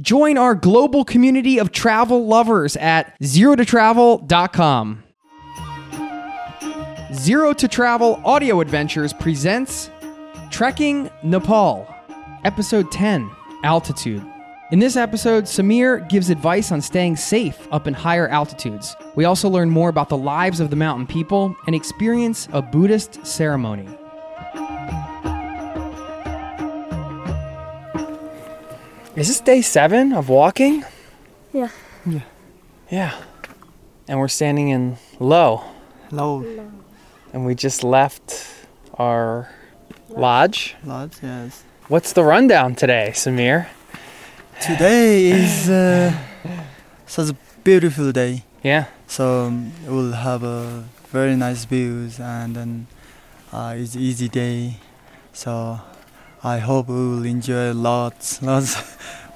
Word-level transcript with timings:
Join 0.00 0.38
our 0.38 0.54
global 0.54 1.04
community 1.04 1.58
of 1.58 1.72
travel 1.72 2.24
lovers 2.24 2.76
at 2.76 3.18
zerototravel.com. 3.20 5.02
Zero 7.14 7.52
to 7.54 7.66
Travel 7.66 8.20
Audio 8.24 8.60
Adventures 8.60 9.12
presents 9.12 9.90
Trekking 10.50 11.10
Nepal, 11.24 11.92
Episode 12.44 12.92
10 12.92 13.28
Altitude. 13.64 14.24
In 14.70 14.78
this 14.78 14.94
episode, 14.94 15.44
Samir 15.44 16.08
gives 16.08 16.30
advice 16.30 16.70
on 16.70 16.80
staying 16.80 17.16
safe 17.16 17.66
up 17.72 17.88
in 17.88 17.94
higher 17.94 18.28
altitudes. 18.28 18.94
We 19.16 19.24
also 19.24 19.48
learn 19.48 19.68
more 19.68 19.88
about 19.88 20.10
the 20.10 20.16
lives 20.16 20.60
of 20.60 20.70
the 20.70 20.76
mountain 20.76 21.08
people 21.08 21.56
and 21.66 21.74
experience 21.74 22.46
a 22.52 22.62
Buddhist 22.62 23.26
ceremony. 23.26 23.88
Is 29.18 29.26
this 29.26 29.40
day 29.40 29.62
seven 29.62 30.12
of 30.12 30.28
walking? 30.28 30.84
Yeah. 31.52 31.70
Yeah. 32.06 32.20
Yeah. 32.88 33.14
And 34.06 34.20
we're 34.20 34.28
standing 34.28 34.68
in 34.68 34.96
Lho, 35.18 35.64
Lho 36.12 36.70
and 37.32 37.44
we 37.44 37.56
just 37.56 37.82
left 37.82 38.46
our 38.94 39.50
lodge. 40.08 40.76
lodge, 40.84 41.16
yes. 41.20 41.64
What's 41.88 42.12
the 42.12 42.22
rundown 42.22 42.76
today, 42.76 43.10
Samir? 43.12 43.66
Today 44.60 45.26
is 45.30 45.68
uh, 45.82 46.16
such 47.06 47.30
a 47.30 47.36
beautiful 47.64 48.12
day. 48.12 48.44
Yeah. 48.62 48.84
So 49.08 49.46
um, 49.46 49.72
we'll 49.84 50.12
have 50.12 50.44
a 50.44 50.84
very 51.10 51.34
nice 51.34 51.64
views 51.64 52.20
and 52.20 52.54
then 52.54 52.86
uh, 53.52 53.74
it's 53.76 53.96
easy 53.96 54.28
day. 54.28 54.76
So 55.32 55.80
I 56.42 56.58
hope 56.58 56.88
we 56.88 56.94
will 56.94 57.24
enjoy 57.24 57.72
lots, 57.72 58.42
lots 58.50 58.76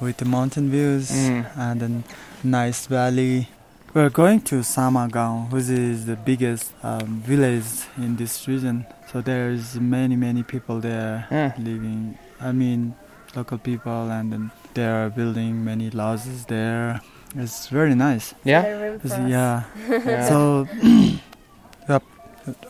with 0.01 0.17
the 0.19 0.25
mountain 0.25 0.71
views 0.71 1.11
Mm. 1.11 1.47
and 1.57 1.81
then 1.81 2.05
nice 2.45 2.87
valley. 2.87 3.49
We're 3.95 4.09
going 4.11 4.41
to 4.43 4.57
Samagaon, 4.63 5.51
which 5.51 5.69
is 5.69 6.07
the 6.07 6.17
biggest 6.17 6.73
um, 6.83 7.21
village 7.27 7.67
in 7.99 8.17
this 8.17 8.47
region. 8.49 8.87
So 9.13 9.21
there's 9.21 9.79
many, 9.79 10.17
many 10.17 10.43
people 10.43 10.81
there 10.81 11.27
Yeah. 11.31 11.53
living. 11.59 12.17
I 12.41 12.53
mean, 12.53 12.95
local 13.37 13.59
people, 13.59 14.11
and 14.11 14.33
then 14.33 14.51
they 14.75 14.87
are 14.87 15.11
building 15.11 15.63
many 15.65 15.91
houses 15.91 16.47
there. 16.47 17.01
It's 17.37 17.69
very 17.69 17.95
nice. 17.95 18.35
Yeah. 18.45 18.63
It's- 18.97 19.19
yeah. 19.29 19.65
Yeah. 19.89 20.29
So, 20.31 20.67
yep, 21.89 22.03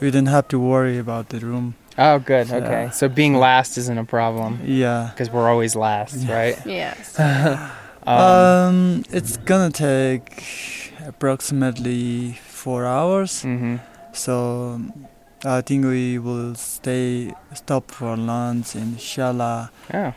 we 0.00 0.10
didn't 0.10 0.28
have 0.28 0.48
to 0.48 0.58
worry 0.58 0.98
about 0.98 1.28
the 1.28 1.38
room. 1.38 1.74
Oh, 1.98 2.18
good. 2.18 2.48
Yeah. 2.48 2.56
Okay. 2.56 2.90
So 2.92 3.08
being 3.08 3.34
last 3.36 3.76
isn't 3.78 3.98
a 3.98 4.04
problem 4.04 4.60
Yeah. 4.64 5.10
because 5.12 5.30
we're 5.30 5.48
always 5.50 5.76
last, 5.76 6.16
Yeah. 6.16 6.34
right? 6.34 6.58
Yes. 6.66 7.18
Um, 7.18 7.70
Um, 8.04 9.02
it's 9.10 9.36
gonna 9.44 9.70
take 9.70 10.42
approximately 11.06 12.32
four 12.48 12.84
hours. 12.86 13.42
mhm. 13.44 13.78
So 14.12 14.80
I 15.44 15.60
think 15.62 15.84
we 15.84 16.18
will 16.18 16.54
stay, 16.54 17.32
stop 17.54 17.90
for 17.90 18.16
lunch 18.16 18.74
in 18.76 18.96
Shyala, 18.96 19.70
Oh, 19.94 20.12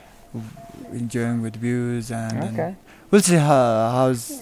enjoying 0.94 1.42
with 1.42 1.56
views, 1.58 2.12
and 2.12 2.42
then 2.42 2.54
okay. 2.54 2.76
we'll 3.12 3.22
see 3.22 3.38
how 3.38 3.92
how's 3.96 4.42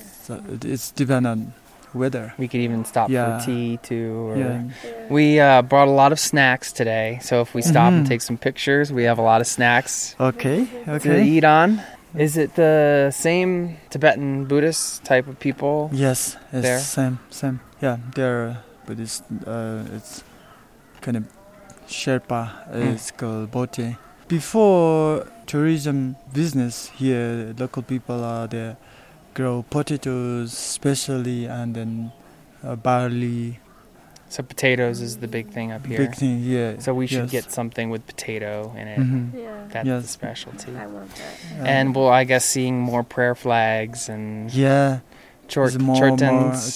it's 0.64 0.92
depend 0.92 1.28
on 1.28 1.54
weather. 1.94 2.34
We 2.38 2.48
could 2.48 2.62
even 2.62 2.86
stop 2.86 3.10
Yeah. 3.10 3.40
for 3.40 3.46
tea 3.46 3.78
too. 3.84 4.30
Or 4.30 4.38
Yeah. 4.38 4.62
We 5.10 5.40
uh, 5.40 5.62
brought 5.62 5.88
a 5.88 5.92
lot 5.92 6.12
of 6.12 6.20
snacks 6.20 6.72
today, 6.72 7.20
so 7.22 7.42
if 7.42 7.54
we 7.54 7.62
stop 7.62 7.92
and 7.94 8.06
Mhm. 8.06 8.10
take 8.10 8.22
some 8.22 8.38
pictures, 8.38 8.92
we 8.92 9.04
have 9.04 9.20
a 9.20 9.22
lot 9.24 9.42
of 9.42 9.48
snacks 9.48 10.16
Okay. 10.20 10.66
to 10.86 10.92
Okay. 10.96 11.24
eat 11.24 11.44
on. 11.44 11.82
Is 12.16 12.38
it 12.38 12.56
the 12.56 13.10
same 13.12 13.78
Tibetan 13.90 14.46
Buddhist 14.46 15.04
type 15.04 15.28
of 15.28 15.40
people? 15.40 15.90
Yes. 15.92 16.38
It's 16.52 16.62
There? 16.62 16.80
same. 16.80 17.20
Same. 17.30 17.60
Yeah. 17.82 17.98
They're 18.16 18.58
but 18.86 19.00
it's 19.00 19.24
uh 19.48 19.84
it's 19.96 20.24
kind 21.02 21.18
of 21.18 21.24
Sherpa. 21.88 22.50
Mm. 22.72 22.94
It's 22.94 23.12
called 23.12 23.50
Bhote. 23.52 23.96
Before 24.28 25.26
tourism 25.46 26.16
business 26.34 26.92
here, 26.98 27.54
local 27.58 27.82
people 27.82 28.24
are 28.24 28.48
there 28.48 28.76
grow 29.34 29.64
potatoes 29.70 30.54
especially 30.54 31.46
and 31.46 31.76
then 31.76 32.12
uh, 32.64 32.76
barley. 32.76 33.60
So 34.30 34.42
potatoes 34.42 35.00
is 35.00 35.18
the 35.18 35.28
big 35.28 35.50
thing 35.52 35.72
up 35.72 35.86
here. 35.86 35.98
Big 36.00 36.16
thing. 36.16 36.40
Yeah. 36.44 36.80
So 36.80 36.94
we 36.94 37.06
should 37.06 37.32
yes. 37.32 37.44
get 37.46 37.52
something 37.52 37.92
with 37.92 38.08
potato 38.08 38.74
in 38.76 38.88
it. 38.88 39.00
Mhm. 39.00 39.34
Yeah. 39.38 39.68
That's 39.70 40.06
the 40.06 40.08
specialty. 40.08 40.76
I 40.76 40.88
want 40.88 41.14
that. 41.16 41.36
Yeah. 41.56 41.64
And 41.66 41.96
we'll, 41.96 42.10
I 42.10 42.24
guess, 42.24 42.44
seeing 42.44 42.80
more 42.80 43.04
prayer 43.04 43.36
flags 43.36 44.10
and 44.10 44.52
yeah, 44.52 45.02
chort- 45.48 45.72
there's 45.74 45.80
more, 45.84 45.96
more 46.10 46.18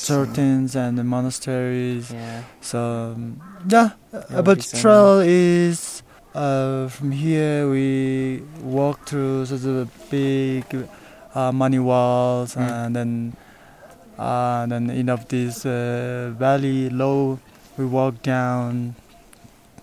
chortens. 0.06 0.76
and 0.76 1.00
the 1.00 1.04
monasteries. 1.04 2.12
Yeah. 2.12 2.44
So 2.62 3.14
um, 3.16 3.42
yeah, 3.68 3.92
Yeah, 4.14 4.20
uh, 4.38 4.42
but 4.44 4.62
trail 4.62 5.20
is 5.26 6.04
uh, 6.36 6.88
from 6.90 7.12
here 7.12 7.68
we 7.72 8.44
walk 8.62 9.08
through 9.08 9.48
such 9.48 9.64
a 9.66 9.88
big 10.12 10.66
uh, 11.40 11.52
mani 11.60 11.80
walls 11.90 12.56
Mm. 12.56 12.70
and 12.78 12.96
then 12.98 13.12
uh, 14.28 14.66
then 14.72 14.90
in 14.90 15.10
of 15.16 15.28
this 15.34 15.66
uh, 15.66 16.34
valley 16.44 16.90
Lho 16.90 17.38
we 17.78 17.86
walk 17.86 18.16
down 18.24 18.96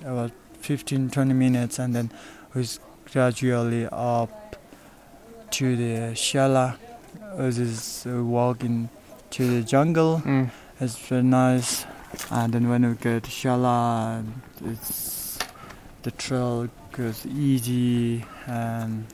about 0.05 0.33
15 0.61 1.11
20 1.11 1.33
minutes 1.35 1.79
and 1.79 1.95
then 1.95 2.11
we 2.55 2.63
s- 2.63 2.81
gradually 3.13 3.87
up 3.93 4.57
to 5.57 5.77
the 5.77 5.93
Shyala 6.25 6.67
which 7.39 7.59
is 7.59 8.07
uh, 8.07 8.23
walk 8.39 8.65
into 8.65 9.43
the 9.55 9.63
jungle 9.63 10.13
Mm. 10.25 10.51
it's 10.81 10.97
very 11.09 11.23
nice. 11.23 11.87
And 12.31 12.53
then 12.55 12.69
when 12.71 12.83
we 12.89 12.95
get 12.95 13.25
to 13.25 13.31
Shyala, 13.31 14.23
it's 14.71 15.37
the 16.03 16.11
trail 16.13 16.69
goes 16.93 17.27
easy 17.27 18.25
and 18.47 19.05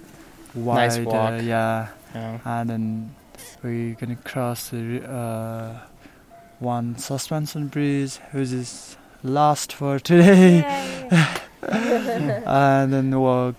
wide. 0.55 0.77
Nice 0.77 0.99
uh, 0.99 1.41
yeah, 1.43 1.89
Yeah. 2.15 2.38
and 2.44 2.71
then 2.71 3.15
we're 3.62 3.94
gonna 3.94 4.16
cross 4.16 4.71
the 4.71 5.03
uh, 5.09 5.78
one 6.59 6.97
suspension 6.98 7.69
bridge, 7.69 8.19
which 8.32 8.50
is 8.53 8.97
last 9.22 9.72
for 9.72 9.98
today, 9.98 10.65
and 11.62 12.93
then 12.93 13.19
walk 13.20 13.54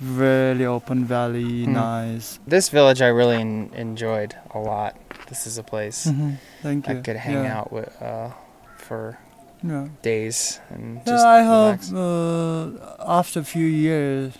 really 0.00 0.64
open 0.64 1.04
valley, 1.04 1.64
Hmm. 1.64 1.72
nice. 1.72 2.38
This 2.46 2.68
village 2.68 3.02
I 3.02 3.08
really 3.08 3.36
en- 3.40 3.70
enjoyed 3.74 4.36
a 4.54 4.58
lot. 4.60 4.94
This 5.28 5.46
is 5.46 5.58
a 5.58 5.62
place 5.62 6.06
Mhm. 6.06 6.36
Thank 6.62 6.88
I 6.88 6.92
you. 6.94 7.02
could 7.02 7.16
hang 7.16 7.44
yeah. 7.44 7.58
out 7.58 7.72
with 7.72 7.90
uh, 8.00 8.30
for 8.76 9.18
Yeah. 9.62 9.88
days 10.02 10.60
and 10.70 10.98
Yeah, 10.98 11.12
just 11.12 11.26
I 11.26 11.42
hope 11.42 11.80
uh, 11.92 13.18
after 13.18 13.40
a 13.40 13.44
few 13.44 13.66
years, 13.66 14.34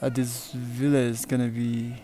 uh, 0.00 0.08
this 0.08 0.50
village 0.52 1.10
is 1.20 1.26
gonna 1.26 1.48
be 1.52 1.96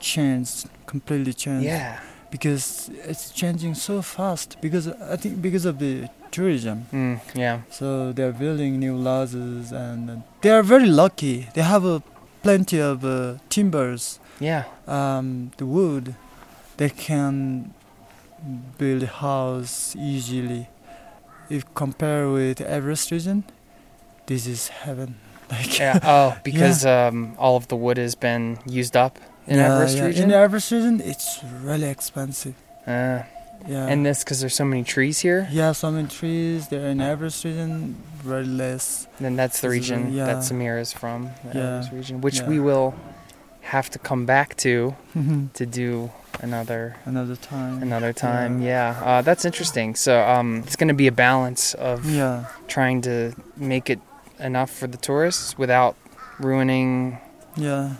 changed, 0.00 0.68
completely 0.86 1.32
changed. 1.32 1.64
Yeah. 1.66 2.00
Because 2.30 2.90
it's 3.04 3.30
changing 3.30 3.74
so 3.74 4.02
fast. 4.02 4.56
Because 4.60 4.88
I 4.88 5.16
think 5.16 5.40
because 5.40 5.64
of 5.64 5.78
the 5.78 6.08
tourism, 6.30 6.86
Mm, 6.92 7.20
yeah. 7.34 7.60
so 7.70 8.12
they're 8.12 8.32
building 8.32 8.78
new 8.78 8.94
lodges 8.96 9.72
and 9.72 10.22
they 10.42 10.50
are 10.50 10.62
very 10.62 10.86
lucky. 10.86 11.48
They 11.54 11.62
have 11.62 11.86
uh, 11.86 12.00
plenty 12.42 12.80
of 12.80 13.02
uh, 13.04 13.36
timbers, 13.48 14.20
Yeah. 14.40 14.64
um, 14.86 15.52
the 15.56 15.64
wood. 15.66 16.14
They 16.76 16.90
can 16.90 17.72
build 18.76 19.02
a 19.02 19.06
house 19.06 19.96
easily. 19.96 20.68
If 21.50 21.64
compare 21.74 22.28
with 22.28 22.60
Everest 22.60 23.10
region, 23.10 23.44
this 24.26 24.46
is 24.46 24.68
heaven. 24.68 25.16
Like 25.50 25.78
Yeah. 25.78 25.98
Oh, 26.04 26.36
because 26.44 26.84
um, 26.84 27.34
all 27.38 27.56
of 27.56 27.68
the 27.68 27.76
wood 27.76 27.96
has 27.96 28.14
been 28.14 28.58
used 28.66 28.96
up 28.98 29.18
in 29.48 29.56
Yeah, 29.58 29.74
Everest 29.74 29.96
yeah. 29.96 30.04
region. 30.06 30.24
In 30.24 30.32
Everest 30.44 30.70
region, 30.72 31.00
it's 31.04 31.40
really 31.64 31.88
expensive. 31.88 32.54
uh, 32.86 33.22
Yeah. 33.66 33.90
and 33.90 34.06
this 34.06 34.22
because 34.22 34.38
there's 34.40 34.54
so 34.54 34.64
many 34.64 34.84
trees 34.84 35.18
here. 35.26 35.48
yeah, 35.50 35.72
so 35.72 35.90
many 35.90 36.06
trees. 36.08 36.68
They're 36.68 36.90
in 36.94 37.00
Everest 37.00 37.44
region, 37.44 37.96
very 38.22 38.46
less. 38.46 39.08
Then 39.20 39.34
that's 39.36 39.60
the 39.60 39.68
This 39.68 39.78
is 39.84 39.90
a- 39.90 39.94
region 39.96 40.12
yeah. 40.14 40.26
that 40.26 40.36
Samir 40.46 40.78
is 40.80 40.92
from. 40.92 41.18
The 41.52 41.58
Yeah. 41.58 41.64
Everest 41.66 41.92
region, 41.92 42.20
which 42.20 42.38
Yeah. 42.40 42.48
we 42.48 42.58
will 42.60 42.94
have 43.74 43.90
to 43.90 43.98
come 43.98 44.24
back 44.26 44.54
to 44.64 44.94
to 45.58 45.66
do 45.66 46.10
another 46.40 46.94
Another 47.04 47.36
time. 47.36 47.82
another 47.82 48.12
time. 48.12 48.62
Yeah, 48.62 48.94
uh, 49.04 49.22
that's 49.22 49.44
interesting. 49.44 49.96
So 49.96 50.12
um, 50.34 50.62
it's 50.64 50.76
going 50.76 50.88
to 50.96 51.00
be 51.04 51.08
a 51.08 51.16
balance 51.28 51.74
of 51.74 52.04
Yeah. 52.08 52.44
trying 52.68 53.02
to 53.02 53.32
make 53.56 53.90
it 53.90 53.98
enough 54.38 54.70
for 54.70 54.86
the 54.86 54.96
tourists 54.98 55.58
without 55.58 55.96
ruining 56.38 57.18
Yeah. 57.56 57.90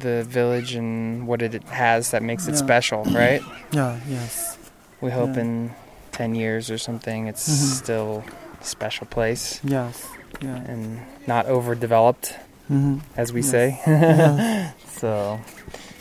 The 0.00 0.24
village 0.24 0.74
and 0.74 1.26
what 1.26 1.42
it 1.42 1.62
has 1.64 2.10
that 2.10 2.22
makes 2.22 2.46
it 2.46 2.52
Yeah. 2.52 2.56
special, 2.58 3.04
right? 3.10 3.42
Yeah. 3.72 3.98
Yes. 4.08 4.56
We 5.00 5.10
hope 5.10 5.34
Yeah. 5.36 5.42
in 5.42 5.70
10 6.12 6.34
years 6.34 6.70
or 6.70 6.78
something 6.78 7.26
it's 7.26 7.48
Mhm. 7.48 7.74
still 7.82 8.24
a 8.60 8.64
special 8.64 9.06
place 9.06 9.60
Yes. 9.64 10.06
Yeah. 10.40 10.56
and 10.56 11.00
not 11.26 11.46
overdeveloped, 11.46 12.34
Mm-hmm. 12.70 12.98
as 13.16 13.32
we 13.32 13.40
Yes. 13.42 13.50
say. 13.50 13.80
Yeah. 13.86 14.70
so, 14.96 15.40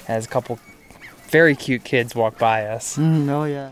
as 0.07 0.25
a 0.25 0.29
couple 0.29 0.59
very 1.29 1.55
cute 1.55 1.83
kids 1.83 2.15
walk 2.15 2.37
by 2.37 2.65
us. 2.65 2.95
Mm, 2.97 3.29
oh 3.29 3.43
yeah. 3.45 3.69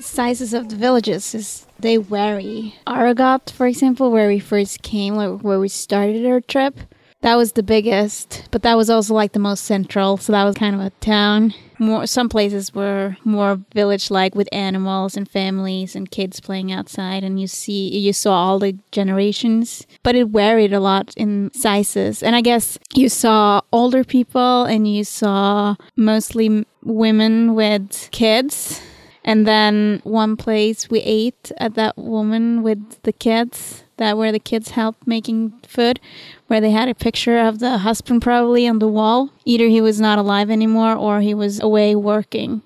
Sizes 0.00 0.52
of 0.52 0.68
the 0.68 0.76
villages 0.76 1.34
is 1.34 1.66
they 1.78 1.96
vary. 1.96 2.74
Arughat, 2.86 3.50
for 3.50 3.66
example, 3.66 4.10
where 4.10 4.28
we 4.28 4.38
first 4.38 4.82
came, 4.82 5.16
where 5.16 5.60
we 5.60 5.68
started 5.68 6.26
our 6.26 6.40
trip, 6.40 6.78
that 7.22 7.36
was 7.36 7.52
the 7.52 7.62
biggest, 7.62 8.46
but 8.50 8.62
that 8.62 8.76
was 8.76 8.90
also 8.90 9.14
like 9.14 9.32
the 9.32 9.38
most 9.38 9.64
central. 9.64 10.18
So 10.18 10.32
that 10.32 10.44
was 10.44 10.56
kind 10.56 10.74
of 10.74 10.82
a 10.82 10.90
town. 11.00 11.54
More 11.78 12.06
some 12.06 12.28
places 12.28 12.74
were 12.74 13.16
more 13.24 13.58
village-like 13.72 14.34
with 14.34 14.46
animals 14.52 15.16
and 15.16 15.26
families 15.28 15.96
and 15.96 16.10
kids 16.10 16.38
playing 16.38 16.70
outside, 16.70 17.24
and 17.24 17.40
you 17.40 17.46
see 17.46 17.88
you 17.98 18.12
saw 18.12 18.34
all 18.34 18.58
the 18.58 18.76
generations. 18.92 19.86
But 20.02 20.16
it 20.16 20.28
varied 20.28 20.74
a 20.74 20.80
lot 20.80 21.14
in 21.16 21.50
sizes, 21.54 22.22
and 22.22 22.36
I 22.36 22.42
guess 22.42 22.78
you 22.94 23.08
saw 23.08 23.62
older 23.72 24.04
people 24.04 24.64
and 24.64 24.86
you 24.86 25.02
saw 25.04 25.76
mostly 25.96 26.66
women 26.82 27.54
with 27.54 28.10
kids 28.12 28.82
and 29.24 29.46
then 29.46 30.00
one 30.04 30.36
place 30.36 30.90
we 30.90 31.00
ate 31.00 31.50
at 31.56 31.74
that 31.74 31.96
woman 31.96 32.62
with 32.62 33.02
the 33.02 33.12
kids, 33.12 33.84
that 33.96 34.18
where 34.18 34.32
the 34.32 34.38
kids 34.38 34.70
helped 34.70 35.06
making 35.06 35.52
food, 35.66 35.98
where 36.46 36.60
they 36.60 36.70
had 36.70 36.88
a 36.88 36.94
picture 36.94 37.38
of 37.38 37.58
the 37.58 37.78
husband 37.78 38.20
probably 38.22 38.66
on 38.68 38.80
the 38.80 38.88
wall. 38.88 39.30
Either 39.44 39.66
he 39.66 39.80
was 39.80 40.00
not 40.00 40.18
alive 40.18 40.50
anymore 40.50 40.94
or 40.94 41.20
he 41.20 41.32
was 41.32 41.60
away 41.60 41.94
working. 41.94 42.62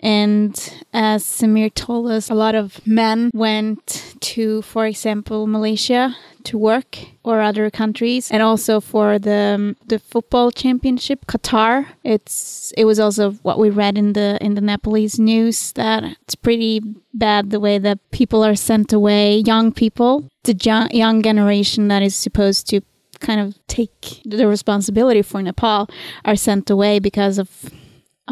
And 0.00 0.54
as 0.92 1.24
Samir 1.24 1.72
told 1.74 2.10
us, 2.10 2.30
a 2.30 2.34
lot 2.34 2.54
of 2.54 2.86
men 2.86 3.30
went 3.34 4.14
to, 4.20 4.62
for 4.62 4.86
example, 4.86 5.46
Malaysia 5.46 6.16
to 6.44 6.56
work 6.56 6.98
or 7.24 7.40
other 7.40 7.68
countries, 7.70 8.30
and 8.30 8.42
also 8.42 8.80
for 8.80 9.18
the 9.18 9.54
um, 9.56 9.76
the 9.86 9.98
football 9.98 10.50
championship, 10.50 11.26
Qatar. 11.26 11.86
It's 12.04 12.72
it 12.76 12.84
was 12.84 13.00
also 13.00 13.32
what 13.42 13.58
we 13.58 13.70
read 13.70 13.98
in 13.98 14.12
the 14.12 14.38
in 14.40 14.54
the 14.54 14.60
Nepalese 14.60 15.18
news 15.18 15.72
that 15.72 16.04
it's 16.04 16.36
pretty 16.36 16.80
bad 17.12 17.50
the 17.50 17.60
way 17.60 17.78
that 17.78 17.98
people 18.10 18.44
are 18.44 18.54
sent 18.54 18.92
away, 18.92 19.38
young 19.38 19.72
people, 19.72 20.28
the 20.44 20.54
young, 20.62 20.90
young 20.92 21.22
generation 21.22 21.88
that 21.88 22.02
is 22.02 22.14
supposed 22.14 22.68
to 22.70 22.80
kind 23.20 23.40
of 23.40 23.58
take 23.66 24.22
the 24.24 24.46
responsibility 24.46 25.22
for 25.22 25.42
Nepal 25.42 25.88
are 26.24 26.36
sent 26.36 26.70
away 26.70 27.00
because 27.00 27.38
of 27.38 27.48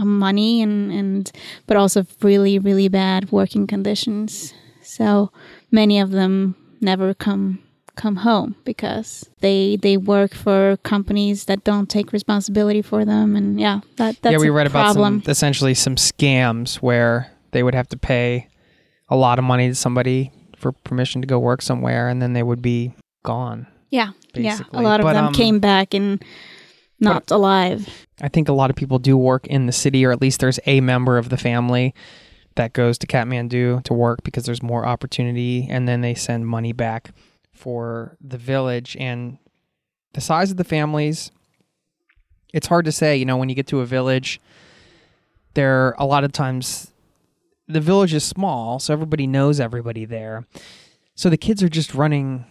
money 0.05 0.63
and, 0.63 0.93
and 0.93 1.33
but 1.67 1.77
also 1.77 2.07
really 2.23 2.59
really 2.59 2.89
bad 2.89 3.31
working 3.33 3.67
conditions. 3.67 4.55
So 4.83 5.31
many 5.71 5.99
of 6.01 6.11
them 6.11 6.55
never 6.81 7.15
come 7.15 7.61
come 7.97 8.17
home 8.17 8.55
because 8.65 9.29
they 9.41 9.77
they 9.77 9.97
work 9.97 10.35
for 10.35 10.77
companies 10.83 11.47
that 11.47 11.65
don't 11.65 11.89
take 11.89 12.13
responsibility 12.13 12.83
for 12.83 13.05
them. 13.05 13.37
And 13.37 13.59
yeah 13.59 13.81
that 13.97 14.21
that's 14.23 14.33
yeah 14.33 14.39
we 14.39 14.51
read 14.51 14.71
problem 14.71 15.15
about 15.15 15.25
some 15.25 15.31
essentially 15.31 15.75
some 15.75 15.97
scams 15.97 16.77
where 16.77 17.31
they 17.53 17.63
would 17.63 17.75
have 17.75 17.89
to 17.89 17.97
pay 17.97 18.49
a 19.09 19.17
lot 19.17 19.39
of 19.39 19.45
money 19.45 19.69
to 19.69 19.75
somebody 19.75 20.33
for 20.57 20.73
permission 20.73 21.21
to 21.23 21.27
go 21.27 21.39
work 21.39 21.63
somewhere 21.63 22.09
and 22.09 22.21
then 22.21 22.33
they 22.33 22.43
would 22.43 22.63
be 22.63 22.93
gone 23.25 23.67
yeah 23.91 24.11
yeah 24.35 24.59
a 24.73 24.83
lot 24.83 25.01
of 25.01 25.05
But, 25.05 25.13
them 25.15 25.27
um, 25.27 25.35
came 25.35 25.59
back 25.59 25.95
and 25.95 26.23
not 27.01 27.31
alive 27.31 28.07
I 28.21 28.29
think 28.29 28.49
a 28.49 28.53
lot 28.53 28.71
of 28.71 28.77
people 28.77 28.99
do 28.99 29.17
work 29.17 29.47
in 29.47 29.67
the 29.67 29.73
city, 29.73 30.05
or 30.05 30.13
at 30.13 30.23
least 30.23 30.41
there's 30.41 30.61
a 30.67 30.81
member 30.81 31.19
of 31.19 31.29
the 31.29 31.37
family 31.37 31.95
that 32.55 32.73
goes 32.73 32.97
to 32.99 33.07
Kathmandu 33.07 33.83
to 33.85 33.95
work 33.95 34.23
because 34.23 34.47
there's 34.47 34.63
more 34.63 34.87
opportunity, 34.87 35.67
and 35.69 35.87
then 35.87 36.01
they 36.01 36.15
send 36.15 36.47
money 36.47 36.73
back 36.73 37.11
for 37.53 38.17
the 38.21 38.39
village. 38.39 38.97
And 38.99 39.37
the 40.15 40.23
size 40.23 40.51
of 40.51 40.57
the 40.57 40.65
families, 40.65 41.31
it's 42.55 42.69
hard 42.69 42.87
to 42.87 42.93
say. 42.93 43.17
You 43.17 43.27
know, 43.27 43.37
when 43.37 43.51
you 43.51 43.55
get 43.55 43.67
to 43.69 43.81
a 43.81 43.87
village, 43.87 44.41
there 45.53 45.95
a 45.99 46.07
lot 46.07 46.25
of 46.25 46.33
times 46.33 46.91
the 47.69 47.81
village 47.81 48.15
is 48.15 48.25
small, 48.25 48.79
so 48.79 48.95
everybody 48.95 49.27
knows 49.27 49.61
everybody 49.61 50.07
there. 50.07 50.47
So 51.15 51.29
the 51.29 51.37
kids 51.37 51.63
are 51.63 51.69
just 51.69 51.95
running 51.95 52.47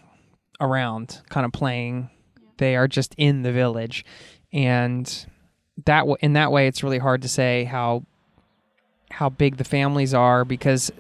around, 0.62 1.22
kind 1.30 1.46
of 1.46 1.52
playing. 1.52 2.12
They 2.58 2.76
are 2.76 2.88
just 2.88 3.16
in 3.18 3.42
the 3.42 3.52
village, 3.52 4.06
and 4.56 5.26
that 5.84 6.00
w- 6.00 6.18
in 6.22 6.34
that 6.34 6.52
way, 6.52 6.68
it's 6.68 6.82
really 6.82 6.98
hard 6.98 7.22
to 7.24 7.28
say 7.28 7.66
how 7.66 8.06
how 9.12 9.30
big 9.30 9.58
the 9.58 9.64
families 9.64 10.14
are 10.14 10.44
because 10.44 10.92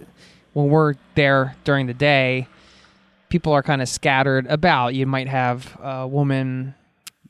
when 0.53 0.69
we're 0.69 0.93
there 1.15 1.55
during 1.63 1.87
the 1.87 1.93
day, 1.93 2.47
people 3.29 3.51
are 3.53 3.63
kind 3.63 3.81
of 3.81 3.89
scattered 3.89 4.45
about. 4.47 4.93
You 4.93 5.07
might 5.07 5.27
have 5.27 5.77
a 5.81 6.07
woman 6.07 6.75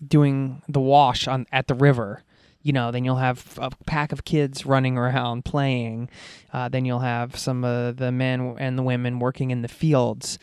doing 0.06 0.62
the 0.68 0.80
wash 0.80 1.28
on 1.28 1.46
at 1.52 1.68
the 1.68 1.76
river. 1.76 2.24
You 2.62 2.74
know, 2.74 2.92
then 2.92 3.06
you'll 3.06 3.18
have 3.18 3.58
a 3.62 3.70
pack 3.86 4.12
of 4.12 4.26
kids 4.26 4.66
running 4.66 4.98
around 4.98 5.46
playing. 5.46 6.10
Uh, 6.52 6.68
then 6.70 6.86
you'll 6.86 7.00
have 7.00 7.38
some 7.38 7.64
of 7.64 7.98
the 7.98 8.12
men 8.12 8.56
and 8.60 8.78
the 8.78 8.84
women 8.84 9.20
working 9.20 9.52
in 9.52 9.62
the 9.62 9.68
fields 9.68 10.40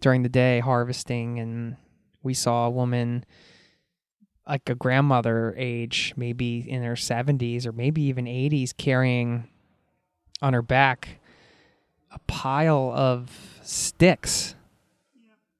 during 0.00 0.22
the 0.22 0.28
day 0.28 0.60
harvesting. 0.60 1.38
And 1.38 1.76
we 2.22 2.34
saw 2.34 2.66
a 2.66 2.70
woman 2.70 3.24
like 4.48 4.68
a 4.68 4.74
grandmother 4.74 5.54
age, 5.56 6.14
maybe 6.16 6.64
in 6.68 6.82
her 6.82 6.94
70s 6.94 7.66
or 7.66 7.72
maybe 7.72 8.02
even 8.02 8.24
80s, 8.26 8.76
carrying 8.76 9.48
on 10.40 10.52
her 10.52 10.62
back 10.62 11.20
a 12.10 12.18
pile 12.26 12.92
of 12.94 13.58
sticks 13.62 14.54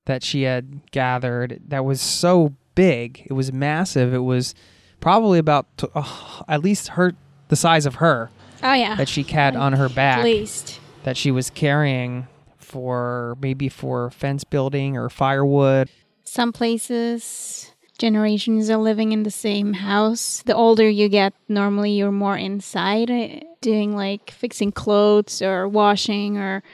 that 0.05 0.23
she 0.23 0.43
had 0.43 0.91
gathered 0.91 1.61
that 1.69 1.85
was 1.85 2.01
so 2.01 2.55
big. 2.75 3.23
It 3.27 3.33
was 3.33 3.53
massive. 3.53 4.13
It 4.13 4.19
was 4.19 4.55
probably 5.01 5.39
about 5.39 5.67
uh, 5.95 6.43
at 6.49 6.63
least 6.63 6.89
her 6.89 7.15
the 7.49 7.57
size 7.57 7.87
of 7.87 7.97
her 7.97 8.31
oh 8.63 8.73
yeah 8.73 8.95
that 8.95 9.09
she 9.09 9.23
had 9.25 9.57
on 9.57 9.73
her 9.75 9.89
back. 9.89 10.19
at 10.19 10.25
least 10.25 10.81
that 11.03 11.17
she 11.17 11.31
was 11.31 11.51
carrying 11.51 12.27
for 12.57 13.37
maybe 13.41 13.69
for 13.69 14.11
fence 14.11 14.45
building 14.45 14.97
or 14.97 15.11
firewood. 15.11 15.91
some 16.23 16.53
places 16.53 17.72
generations 18.03 18.69
are 18.69 18.77
living 18.91 19.13
in 19.13 19.23
the 19.23 19.31
same 19.31 19.75
house 19.75 20.43
the 20.47 20.55
older 20.55 20.89
you 20.91 21.09
get 21.09 21.33
normally 21.49 21.93
you're 21.93 22.11
more 22.11 22.37
inside 22.37 23.09
uh, 23.09 23.39
doing 23.61 23.95
like 23.95 24.33
fixing 24.33 24.73
clothes 24.73 25.41
or 25.41 25.69
washing 25.69 26.37
or 26.37 26.65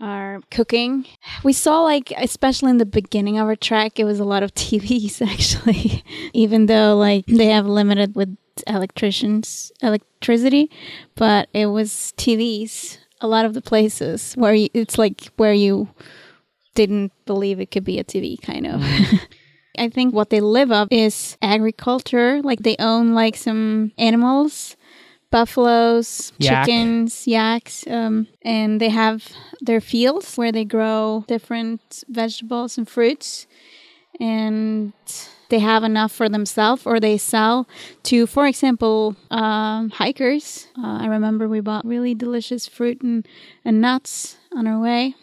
or 0.00 0.40
cooking. 0.52 1.04
We 1.42 1.52
saw 1.52 1.82
like 1.82 2.12
especially 2.16 2.70
in 2.70 2.78
the 2.78 2.86
beginning 2.86 3.36
of 3.38 3.48
our 3.48 3.56
trek 3.56 3.98
it 3.98 4.04
was 4.04 4.20
a 4.20 4.24
lot 4.24 4.44
of 4.44 4.54
tvs 4.62 5.20
actually. 5.20 6.04
Even 6.32 6.66
though 6.66 6.96
like 6.96 7.26
they 7.26 7.46
have 7.46 7.66
limited 7.66 8.14
with 8.14 8.36
electricians 8.66 9.72
electricity 9.82 10.70
but 11.14 11.48
it 11.52 11.66
was 11.66 12.12
tvs 12.16 12.98
a 13.20 13.28
lot 13.28 13.44
of 13.44 13.54
the 13.54 13.62
places 13.62 14.34
where 14.34 14.54
you, 14.54 14.68
it's 14.74 14.98
like 14.98 15.30
where 15.36 15.52
you 15.52 15.88
didn't 16.74 17.12
believe 17.24 17.60
it 17.60 17.70
could 17.70 17.84
be 17.84 18.00
a 18.00 18.04
tv 18.04 18.40
kind 18.42 18.66
of 18.66 18.82
I 19.78 19.88
think 19.88 20.14
what 20.14 20.30
they 20.30 20.40
live 20.40 20.72
of 20.72 20.88
is 20.90 21.36
agriculture. 21.42 22.40
Like 22.42 22.60
they 22.60 22.76
own 22.78 23.14
like 23.14 23.36
some 23.36 23.92
animals, 23.98 24.76
buffaloes, 25.30 26.32
Yak. 26.38 26.66
chickens, 26.66 27.26
yaks, 27.26 27.86
um, 27.86 28.26
and 28.42 28.80
they 28.80 28.88
have 28.88 29.28
their 29.60 29.80
fields 29.80 30.36
where 30.36 30.52
they 30.52 30.64
grow 30.64 31.24
different 31.28 32.04
vegetables 32.08 32.78
and 32.78 32.88
fruits, 32.88 33.46
and 34.20 34.92
they 35.48 35.58
have 35.60 35.82
enough 35.84 36.12
for 36.12 36.28
themselves, 36.28 36.82
or 36.84 37.00
they 37.00 37.16
sell 37.18 37.66
to, 38.04 38.26
for 38.26 38.46
example, 38.46 39.16
um, 39.30 39.90
hikers. 39.90 40.68
Uh, 40.76 40.98
I 41.02 41.06
remember 41.06 41.48
we 41.48 41.60
bought 41.60 41.86
really 41.86 42.14
delicious 42.14 42.66
fruit 42.66 43.00
and, 43.02 43.26
and 43.64 43.80
nuts 43.80 44.36
on 44.52 44.66
our 44.66 44.80
way. 44.80 45.14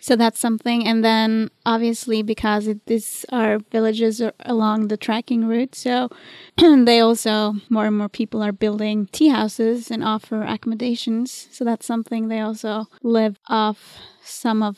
So 0.00 0.16
that's 0.16 0.38
something. 0.38 0.86
And 0.86 1.04
then 1.04 1.50
obviously 1.66 2.22
because 2.22 2.66
it, 2.66 2.84
these 2.86 3.26
are 3.30 3.58
villages 3.70 4.20
are 4.20 4.32
along 4.40 4.88
the 4.88 4.96
trekking 4.96 5.46
route, 5.46 5.74
so 5.74 6.08
they 6.56 7.00
also 7.00 7.54
more 7.68 7.86
and 7.86 7.98
more 7.98 8.08
people 8.08 8.42
are 8.42 8.52
building 8.52 9.08
tea 9.12 9.28
houses 9.28 9.90
and 9.90 10.04
offer 10.04 10.42
accommodations. 10.42 11.48
So 11.50 11.64
that's 11.64 11.86
something 11.86 12.28
they 12.28 12.40
also 12.40 12.86
live 13.02 13.38
off 13.48 13.98
some 14.22 14.62
of 14.62 14.76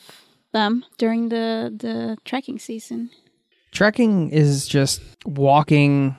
them 0.53 0.85
during 0.99 1.29
the 1.29 1.73
the 1.77 2.17
trekking 2.25 2.59
season. 2.59 3.11
Trekking 3.73 4.31
is 4.31 4.67
just 4.67 5.01
walking 5.25 6.17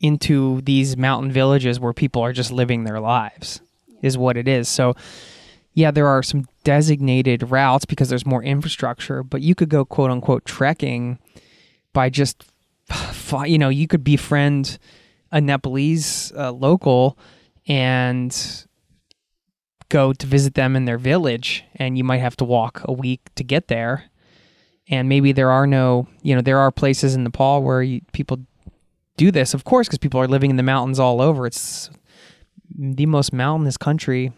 into 0.00 0.60
these 0.62 0.96
mountain 0.96 1.32
villages 1.32 1.80
where 1.80 1.92
people 1.92 2.22
are 2.22 2.32
just 2.32 2.52
living 2.52 2.84
their 2.84 3.00
lives, 3.00 3.60
is 4.02 4.16
what 4.16 4.36
it 4.36 4.46
is. 4.46 4.68
So, 4.68 4.94
yeah, 5.78 5.92
there 5.92 6.08
are 6.08 6.24
some 6.24 6.44
designated 6.64 7.52
routes 7.52 7.84
because 7.84 8.08
there's 8.08 8.26
more 8.26 8.42
infrastructure, 8.42 9.22
but 9.22 9.42
you 9.42 9.54
could 9.54 9.68
go 9.68 9.84
quote 9.84 10.10
unquote 10.10 10.44
trekking 10.44 11.20
by 11.92 12.10
just, 12.10 12.44
you 13.46 13.58
know, 13.58 13.68
you 13.68 13.86
could 13.86 14.02
befriend 14.02 14.78
a 15.30 15.40
Nepalese 15.40 16.32
uh, 16.36 16.50
local 16.50 17.16
and 17.68 18.66
go 19.88 20.12
to 20.12 20.26
visit 20.26 20.54
them 20.54 20.74
in 20.74 20.84
their 20.84 20.98
village 20.98 21.62
and 21.76 21.96
you 21.96 22.02
might 22.02 22.18
have 22.18 22.34
to 22.38 22.44
walk 22.44 22.82
a 22.84 22.92
week 22.92 23.20
to 23.36 23.44
get 23.44 23.68
there. 23.68 24.02
And 24.88 25.08
maybe 25.08 25.30
there 25.30 25.52
are 25.52 25.66
no, 25.66 26.08
you 26.22 26.34
know, 26.34 26.40
there 26.40 26.58
are 26.58 26.72
places 26.72 27.14
in 27.14 27.22
Nepal 27.22 27.62
where 27.62 27.84
you, 27.84 28.00
people 28.12 28.40
do 29.16 29.30
this, 29.30 29.54
of 29.54 29.62
course, 29.62 29.86
because 29.86 29.98
people 29.98 30.20
are 30.20 30.26
living 30.26 30.50
in 30.50 30.56
the 30.56 30.64
mountains 30.64 30.98
all 30.98 31.20
over. 31.20 31.46
It's 31.46 31.88
the 32.76 33.06
most 33.06 33.32
mountainous 33.32 33.76
country 33.76 34.32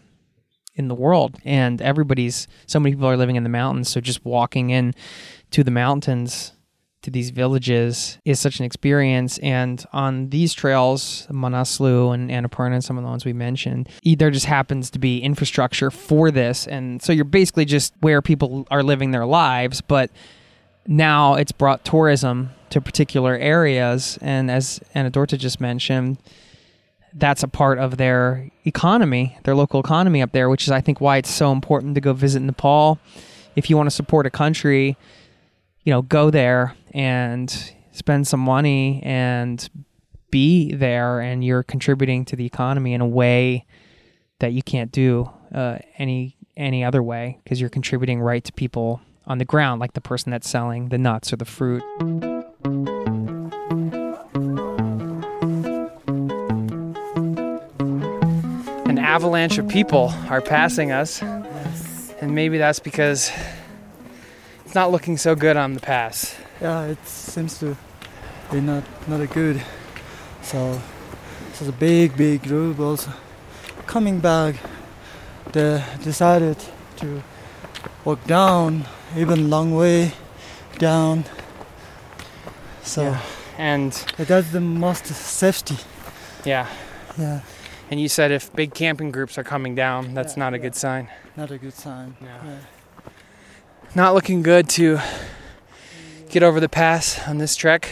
in 0.75 0.87
the 0.87 0.95
world, 0.95 1.37
and 1.43 1.81
everybody's 1.81 2.47
so 2.65 2.79
many 2.79 2.95
people 2.95 3.07
are 3.07 3.17
living 3.17 3.35
in 3.35 3.43
the 3.43 3.49
mountains. 3.49 3.89
So 3.89 3.99
just 3.99 4.23
walking 4.23 4.69
in 4.69 4.93
to 5.51 5.63
the 5.63 5.71
mountains 5.71 6.53
to 7.01 7.09
these 7.09 7.31
villages 7.31 8.19
is 8.25 8.39
such 8.39 8.59
an 8.59 8.65
experience. 8.65 9.37
And 9.39 9.83
on 9.91 10.29
these 10.29 10.53
trails, 10.53 11.27
Manaslu 11.31 12.13
and 12.13 12.29
Annapurna 12.29 12.75
and 12.75 12.83
some 12.83 12.97
of 12.97 13.03
the 13.03 13.09
ones 13.09 13.25
we 13.25 13.33
mentioned, 13.33 13.89
there 14.03 14.29
just 14.29 14.45
happens 14.45 14.89
to 14.91 14.99
be 14.99 15.19
infrastructure 15.19 15.89
for 15.89 16.29
this. 16.29 16.67
And 16.67 17.01
so 17.01 17.11
you're 17.11 17.25
basically 17.25 17.65
just 17.65 17.93
where 18.01 18.21
people 18.21 18.67
are 18.69 18.83
living 18.83 19.11
their 19.11 19.25
lives, 19.25 19.81
but 19.81 20.11
now 20.87 21.33
it's 21.33 21.51
brought 21.51 21.83
tourism 21.83 22.51
to 22.69 22.79
particular 22.79 23.35
areas. 23.35 24.17
And 24.21 24.49
as 24.51 24.79
Anne 24.93 25.11
Dorthe 25.11 25.37
just 25.37 25.59
mentioned, 25.59 26.17
that's 27.13 27.43
a 27.43 27.47
part 27.47 27.77
of 27.77 27.97
their 27.97 28.49
economy, 28.65 29.37
their 29.43 29.55
local 29.55 29.79
economy 29.79 30.21
up 30.21 30.31
there, 30.31 30.49
which 30.49 30.63
is, 30.63 30.71
I 30.71 30.81
think, 30.81 31.01
why 31.01 31.17
it's 31.17 31.31
so 31.31 31.51
important 31.51 31.95
to 31.95 32.01
go 32.01 32.13
visit 32.13 32.41
Nepal. 32.41 32.99
If 33.55 33.69
you 33.69 33.77
want 33.77 33.87
to 33.87 33.95
support 33.95 34.25
a 34.25 34.29
country, 34.29 34.97
you 35.83 35.91
know, 35.91 36.01
go 36.01 36.29
there 36.29 36.75
and 36.93 37.73
spend 37.91 38.27
some 38.27 38.39
money 38.39 39.01
and 39.03 39.69
be 40.29 40.73
there, 40.73 41.19
and 41.19 41.43
you're 41.43 41.63
contributing 41.63 42.23
to 42.25 42.35
the 42.35 42.45
economy 42.45 42.93
in 42.93 43.01
a 43.01 43.07
way 43.07 43.65
that 44.39 44.53
you 44.53 44.63
can't 44.63 44.91
do 44.91 45.29
uh, 45.53 45.77
any 45.97 46.37
any 46.57 46.83
other 46.83 47.01
way 47.01 47.39
because 47.43 47.59
you're 47.59 47.69
contributing 47.69 48.21
right 48.21 48.43
to 48.43 48.53
people 48.53 49.01
on 49.25 49.37
the 49.37 49.45
ground, 49.45 49.79
like 49.79 49.93
the 49.93 50.01
person 50.01 50.31
that's 50.31 50.49
selling 50.49 50.89
the 50.89 50.97
nuts 50.97 51.31
or 51.33 51.37
the 51.37 51.45
fruit. 51.45 51.83
Avalanche 59.01 59.57
of 59.57 59.67
people 59.67 60.13
are 60.29 60.41
passing 60.41 60.91
us, 60.91 61.21
and 61.21 62.33
maybe 62.35 62.57
that's 62.57 62.79
because 62.79 63.31
it's 64.65 64.75
not 64.75 64.91
looking 64.91 65.17
so 65.17 65.35
good 65.35 65.57
on 65.57 65.73
the 65.73 65.79
pass. 65.79 66.35
Yeah, 66.61 66.85
it 66.85 67.05
seems 67.07 67.59
to 67.59 67.75
be 68.51 68.61
not 68.61 68.83
not 69.07 69.21
a 69.21 69.27
good. 69.27 69.61
So 70.43 70.81
this 71.49 71.61
is 71.61 71.67
a 71.67 71.73
big, 71.73 72.15
big 72.17 72.43
group 72.43 72.79
also 72.79 73.11
coming 73.85 74.19
back. 74.19 74.55
They 75.51 75.83
decided 76.03 76.57
to 76.97 77.21
walk 78.05 78.25
down 78.27 78.85
even 79.17 79.49
long 79.49 79.75
way 79.75 80.11
down. 80.77 81.25
So 82.83 83.03
Yeah. 83.03 83.19
And 83.57 83.91
that's 84.17 84.51
the 84.51 84.61
most 84.61 85.05
safety. 85.05 85.77
yeah, 86.45 86.65
Yeah, 87.17 87.41
and 87.91 87.99
you 87.99 88.07
said 88.07 88.31
if 88.31 88.51
big 88.55 88.73
camping 88.73 89.11
groups 89.11 89.37
are 89.37 89.43
coming 89.43 89.75
down, 89.75 90.13
that's 90.15 90.35
Yeah, 90.35 90.43
not 90.43 90.53
a 90.53 90.57
yeah. 90.57 90.61
good 90.63 90.75
sign. 90.75 91.09
not 91.37 91.51
a 91.51 91.57
good 91.57 91.73
sign. 91.73 92.15
No. 92.21 92.27
Yeah. 92.27 92.57
Not 93.93 94.13
looking 94.13 94.41
good 94.41 94.69
to 94.69 94.99
get 96.29 96.41
over 96.43 96.59
the 96.59 96.69
pass 96.69 97.27
on 97.27 97.37
this 97.37 97.55
trek, 97.55 97.89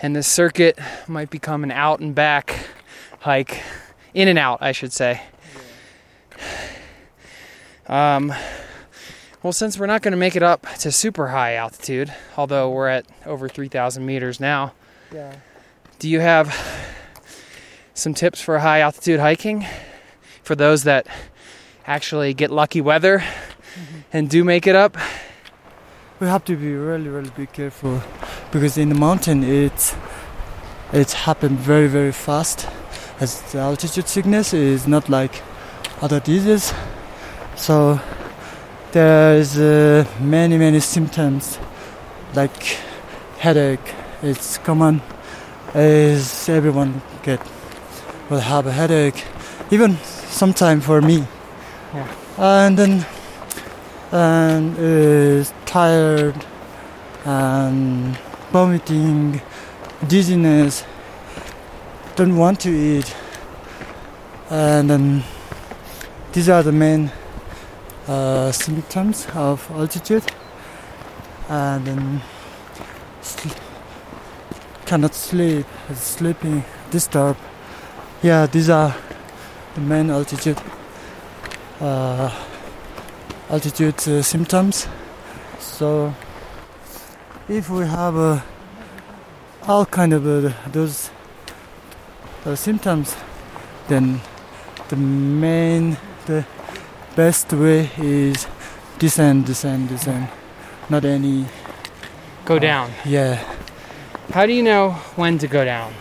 and 0.00 0.14
this 0.16 0.26
circuit 0.26 0.78
might 1.06 1.30
become 1.30 1.62
an 1.62 1.70
out 1.70 2.00
and 2.00 2.14
back 2.14 2.66
hike, 3.20 3.62
in 4.14 4.26
and 4.28 4.38
out, 4.38 4.58
I 4.60 4.72
should 4.72 4.92
say. 4.92 5.22
Um, 7.86 8.32
well, 9.42 9.52
since 9.52 9.78
we're 9.78 9.86
not 9.86 10.02
going 10.02 10.12
to 10.12 10.18
make 10.18 10.36
it 10.36 10.42
up 10.42 10.66
to 10.80 10.90
super 10.92 11.28
high 11.28 11.54
altitude, 11.54 12.12
although 12.36 12.70
we're 12.70 12.88
at 12.88 13.06
over 13.26 13.48
3,000 13.48 14.04
meters 14.04 14.40
now, 14.40 14.72
Yeah. 15.12 15.34
do 15.98 16.08
you 16.08 16.20
have 16.20 16.54
some 17.94 18.14
tips 18.14 18.40
for 18.40 18.58
high 18.58 18.80
altitude 18.80 19.20
hiking 19.20 19.66
for 20.42 20.54
those 20.54 20.84
that 20.84 21.06
actually 21.86 22.34
get 22.34 22.50
lucky 22.50 22.80
weather 22.80 23.22
and 24.12 24.28
do 24.28 24.44
make 24.44 24.66
it 24.66 24.76
up? 24.76 24.96
we 26.22 26.28
have 26.28 26.44
to 26.44 26.54
be 26.54 26.72
really 26.72 27.08
really 27.08 27.30
be 27.30 27.46
careful 27.46 28.00
because 28.52 28.78
in 28.78 28.88
the 28.90 28.94
mountain 28.94 29.42
it's 29.42 29.96
it's 30.92 31.12
happened 31.12 31.58
very 31.58 31.88
very 31.88 32.12
fast. 32.12 32.68
As 33.18 33.42
the 33.50 33.58
altitude 33.58 34.06
sickness 34.06 34.54
is 34.54 34.86
not 34.86 35.08
like 35.08 35.42
other 36.00 36.20
diseases. 36.20 36.72
So 37.56 37.98
there's 38.92 39.58
uh, 39.58 40.04
many 40.20 40.58
many 40.58 40.78
symptoms 40.78 41.58
like 42.36 42.78
headache. 43.38 43.94
It's 44.22 44.58
common 44.58 45.02
is 45.74 46.48
everyone 46.48 47.02
get 47.24 47.40
will 48.30 48.40
have 48.40 48.66
a 48.66 48.72
headache 48.72 49.24
even 49.70 49.96
sometimes 50.28 50.84
for 50.84 51.00
me 51.00 51.26
Yeah. 51.94 52.06
and 52.38 52.78
then 52.78 53.06
and 54.12 54.76
is 54.78 55.52
tired 55.64 56.34
and 57.24 58.18
vomiting, 58.52 59.40
dizziness, 60.06 60.84
don't 62.16 62.36
want 62.36 62.60
to 62.60 62.70
eat, 62.70 63.14
and 64.50 64.90
then 64.90 65.24
these 66.32 66.48
are 66.50 66.62
the 66.62 66.72
main 66.72 67.10
uh, 68.08 68.52
symptoms 68.52 69.26
of 69.34 69.66
altitude, 69.70 70.24
and 71.48 71.86
then 71.86 72.20
sl- 73.22 73.48
cannot 74.84 75.14
sleep, 75.14 75.66
sleeping 75.94 76.64
disturbed. 76.90 77.40
Yeah, 78.22 78.46
these 78.46 78.70
are 78.70 78.94
the 79.74 79.80
main 79.80 80.10
altitude. 80.10 80.58
Uh, 81.80 82.30
altitude 83.50 83.96
uh, 84.08 84.22
symptoms. 84.22 84.86
So 85.58 86.14
if 87.48 87.68
we 87.68 87.84
have 87.86 88.16
uh, 88.16 88.40
all 89.66 89.84
kind 89.86 90.12
of 90.12 90.26
uh, 90.26 90.52
those 90.70 91.10
uh, 92.46 92.54
symptoms, 92.54 93.16
then 93.88 94.20
the 94.88 94.96
main, 94.96 95.96
the 96.26 96.44
best 97.16 97.52
way 97.52 97.90
is 97.98 98.46
descend, 98.98 99.46
descend, 99.46 99.88
descend. 99.88 100.28
Not 100.88 101.04
any, 101.04 101.46
Go 102.44 102.58
down. 102.58 102.90
yeah. 103.04 103.42
How 104.32 104.46
do 104.46 104.52
you 104.52 104.62
know 104.62 104.92
when 105.16 105.38
to 105.38 105.48
go 105.48 105.64
down? 105.64 105.92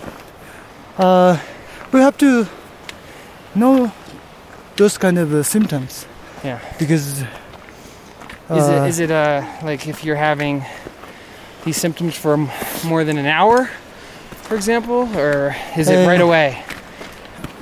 Uh, 0.98 1.38
we 1.91 2.00
have 2.00 2.17
to 2.17 2.48
know 3.55 3.91
those 4.77 4.98
kind 4.98 5.17
of 5.17 5.33
uh, 5.33 5.43
symptoms 5.43 6.05
Yeah. 6.43 6.60
because. 6.79 7.24
Is 8.51 8.67
uh, 8.67 8.83
it 8.83 8.89
is 8.89 9.00
it 9.00 9.12
uh 9.12 9.45
like 9.63 9.88
if 9.88 10.03
you're 10.03 10.17
having 10.17 10.65
these 11.63 11.77
symptoms 11.77 12.15
for 12.17 12.33
m- 12.33 12.50
more 12.86 13.05
than 13.05 13.17
an 13.17 13.25
hour, 13.25 13.69
for 14.43 14.55
example, 14.55 15.07
or 15.17 15.55
is 15.77 15.88
it 15.88 16.00
Uh, 16.03 16.07
right 16.07 16.19
away? 16.21 16.62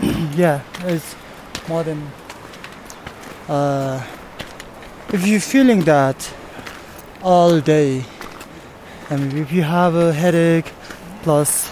yeah 0.36 0.62
it's 0.86 1.14
more 1.68 1.84
than 1.84 2.00
uh, 3.48 4.02
if 5.14 5.28
you're 5.28 5.40
feeling 5.42 5.82
that 5.84 6.34
all 7.22 7.60
day 7.60 8.04
I 9.12 9.18
mean 9.18 9.38
if 9.38 9.52
you 9.52 9.62
have 9.64 9.94
a 9.96 10.12
headache 10.14 10.72
plus 11.24 11.72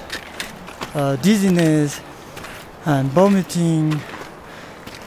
uh, 0.94 1.16
dizziness 1.18 2.02
and 2.88 3.12
vomiting 3.12 4.00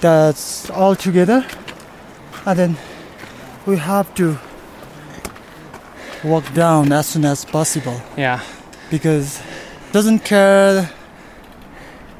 that's 0.01 0.69
all 0.71 0.95
together 0.95 1.45
and 2.47 2.59
then 2.59 2.77
we 3.67 3.77
have 3.79 4.15
to 4.15 4.39
walk 6.25 6.45
down 6.55 6.93
as 6.93 7.07
soon 7.07 7.25
as 7.25 7.45
possible 7.45 8.01
Yeah. 8.17 8.41
because 8.91 9.41
doesn't 9.93 10.21
care 10.25 10.91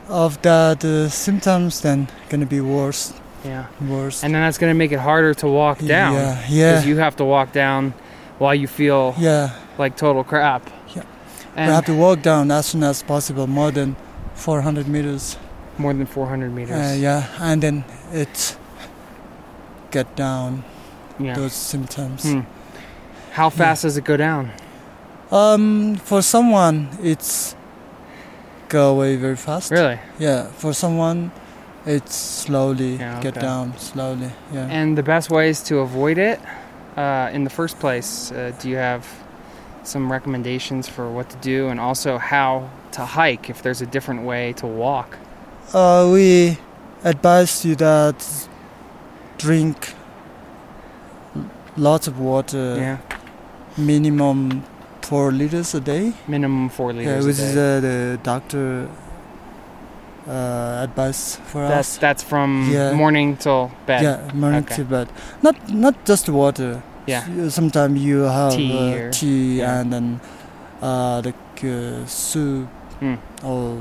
of 0.09 0.41
that 0.43 0.85
uh, 0.85 1.09
symptoms 1.09 1.81
then 1.83 2.09
gonna 2.31 2.47
be 2.47 2.61
worse 2.61 3.13
Yeah. 3.45 3.67
worse 3.89 4.25
And 4.25 4.35
then 4.35 4.43
that's 4.43 4.59
to 4.59 4.75
make 4.75 4.93
it 4.93 5.01
harder 5.01 5.35
to 5.35 5.47
walk 5.49 5.79
down 5.79 6.15
yeah 6.15 6.45
yeah 6.49 6.73
because 6.73 6.87
you 6.87 6.97
have 6.99 7.17
to 7.17 7.25
walk 7.25 7.53
down 7.53 7.93
while 8.39 8.55
you 8.55 8.67
feel 8.67 9.15
yeah 9.19 9.51
like 9.79 9.97
total 9.97 10.25
crap. 10.25 10.63
Yeah. 10.97 11.05
And 11.57 11.69
we 11.69 11.75
have 11.75 11.85
to 11.87 11.95
walk 11.95 12.23
down 12.23 12.51
as 12.51 12.67
soon 12.67 12.83
as 12.83 13.03
possible 13.03 13.47
more 13.47 13.71
than 13.71 13.97
400 14.35 14.89
meters 14.89 15.37
more 15.81 15.95
than 15.95 16.07
400 16.07 16.53
meters. 16.53 16.77
uh, 16.77 16.95
yeah 17.07 17.23
and 17.41 17.63
then 17.63 17.85
it 18.13 18.57
get 19.91 20.07
down 20.17 20.63
Yeah. 21.19 21.35
those 21.35 21.53
symptoms 21.53 22.23
Hmm. 22.23 22.41
How 23.33 23.51
fast 23.51 23.83
does 23.83 23.97
it 23.97 24.05
go 24.05 24.17
down? 24.17 24.51
um 25.33 25.97
for 26.09 26.23
someone 26.23 26.89
it's 27.03 27.55
go 28.69 28.83
away 28.95 29.17
very 29.17 29.37
fast 29.37 29.71
Really? 29.71 29.99
yeah 30.19 30.43
for 30.63 30.73
someone 30.75 31.31
It's 31.87 32.15
slowly 32.45 32.97
Yeah, 32.97 33.21
get 33.23 33.35
down 33.41 33.73
slowly. 33.79 34.31
Yeah. 34.53 34.69
And 34.79 34.99
the 34.99 35.03
best 35.03 35.31
ways 35.31 35.63
to 35.69 35.79
avoid 35.81 36.19
it 36.19 36.39
uh, 36.97 37.31
in 37.37 37.45
the 37.45 37.51
first 37.51 37.79
place, 37.81 38.31
uh, 38.33 38.53
do 38.61 38.69
you 38.69 38.77
have 38.77 39.03
some 39.83 40.13
recommendations 40.13 40.89
for 40.95 41.07
what 41.17 41.27
to 41.31 41.37
do 41.53 41.69
and 41.71 41.81
also 41.81 42.19
how 42.19 42.69
to 42.93 43.03
hike 43.21 43.49
if 43.53 43.63
there's 43.63 43.81
a 43.83 43.87
different 43.87 44.23
way 44.27 44.53
to 44.61 44.67
walk? 44.67 45.17
Uh, 45.73 46.11
we 46.13 46.59
advise 47.05 47.65
you 47.65 47.77
that 47.77 48.49
drink 49.39 49.95
lots 51.77 52.09
of 52.09 52.19
water, 52.19 52.77
yeah. 52.77 52.99
minimum 53.79 54.65
four 55.03 55.31
liters 55.33 55.75
a 55.75 55.81
day. 55.81 56.13
Minimum 56.27 56.69
four 56.71 56.93
liters. 56.93 57.25
Yeah, 57.25 57.27
which 57.27 57.39
is 57.39 57.57
uh, 57.57 57.81
the 57.81 58.19
doctor 58.23 58.89
uh, 60.27 60.81
advice 60.89 61.37
for 61.37 61.63
that's 61.69 61.95
us. 61.95 61.99
that's 61.99 62.23
from 62.23 62.69
Yeah. 62.73 62.93
morning 62.93 63.37
till 63.37 63.71
bed. 63.87 64.03
Yeah, 64.03 64.31
morning 64.35 64.65
Okay. 64.65 64.77
to 64.77 64.85
bed. 64.85 65.09
Not 65.43 65.57
not 65.73 65.95
just 66.05 66.29
water. 66.29 66.83
Yeah. 67.07 67.49
Sometimes 67.49 68.01
you 68.01 68.23
have 68.23 68.53
Tea 68.55 69.07
uh, 69.07 69.11
tea 69.13 69.59
yeah. 69.59 69.81
and 69.81 69.93
then 69.93 70.21
uh, 70.83 71.21
the 71.21 71.33
uh, 71.63 72.07
soup 72.07 72.69
Hmm. 73.01 73.15
or 73.43 73.79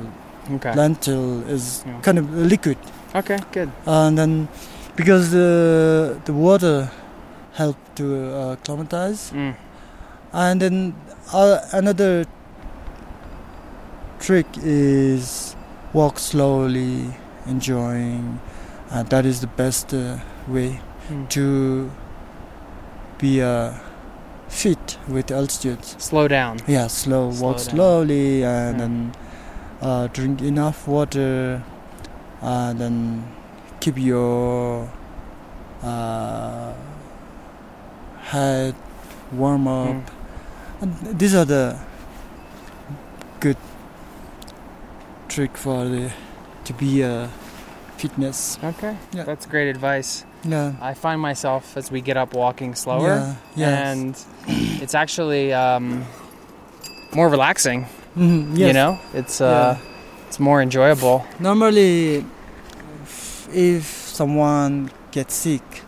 Okay. 0.56 0.74
lentil 0.76 1.44
is 1.50 1.84
Yeah. 1.86 2.00
kind 2.02 2.18
of 2.18 2.26
liquid. 2.34 2.78
Okay. 3.16 3.40
Good. 3.52 3.70
and 3.86 4.18
then 4.18 4.48
because 4.96 5.32
the 5.32 6.18
the 6.26 6.34
water 6.34 6.90
help 7.54 7.78
to 7.96 8.06
uh, 8.06 8.54
acclimatize 8.54 9.32
Mm. 9.34 9.54
and 10.34 10.62
then 10.62 10.94
uh, 11.34 11.58
another 11.74 12.26
trick 14.20 14.46
is 14.64 15.56
walk 15.94 16.20
slowly 16.20 17.14
enjoying 17.48 18.40
and 18.92 19.08
that 19.10 19.26
is 19.26 19.42
the 19.42 19.48
best 19.48 19.94
uh, 19.94 20.18
way 20.48 20.80
Mm. 21.10 21.28
to 21.30 21.90
be 23.18 23.42
uh, 23.42 23.74
fit 24.48 24.98
with 25.08 25.32
altitude 25.32 25.84
Slow 25.98 26.28
down. 26.28 26.60
yeah 26.68 26.86
slow, 26.88 27.32
Slow 27.32 27.48
walk 27.48 27.58
down. 27.58 27.66
slowly 27.76 28.44
and 28.44 28.78
Yeah. 28.78 28.86
then 28.86 29.12
uh, 29.82 30.08
drink 30.08 30.42
enough 30.42 30.88
water 30.88 31.64
and 32.42 32.80
then 32.80 33.24
keep 33.80 33.98
your 33.98 34.90
uh, 35.84 36.74
head 38.22 38.76
warm 39.32 39.68
up 39.68 39.96
Mm. 39.96 40.04
and 40.82 41.20
these 41.20 41.36
are 41.36 41.46
the 41.46 41.78
good 43.40 43.58
trick 45.28 45.56
for 45.58 45.86
the 45.86 46.12
to 46.66 46.74
be 46.74 47.02
a 47.02 47.30
fitness 47.98 48.58
Okay. 48.64 48.96
Yeah. 49.14 49.24
That's 49.24 49.46
great 49.46 49.70
advice. 49.70 50.26
yeah 50.44 50.74
I 50.82 50.94
find 50.94 51.20
myself 51.22 51.76
as 51.78 51.92
we 51.92 52.02
get 52.02 52.18
up 52.18 52.34
walking 52.34 52.76
slower, 52.76 53.08
yeah 53.08 53.36
yes. 53.56 53.80
and 53.88 54.82
it's 54.82 54.96
actually 54.96 55.52
um, 55.54 56.06
more 57.14 57.28
relaxing. 57.30 57.86
Mhm, 58.18 58.58
You 58.58 58.74
know, 58.74 58.98
it's 59.14 59.40
uh, 59.42 59.78
it's 60.28 60.40
more 60.40 60.62
enjoyable. 60.62 61.26
Normally, 61.40 62.26
if, 63.04 63.48
if 63.54 63.84
someone 63.86 64.90
gets 65.12 65.34
sick, 65.36 65.84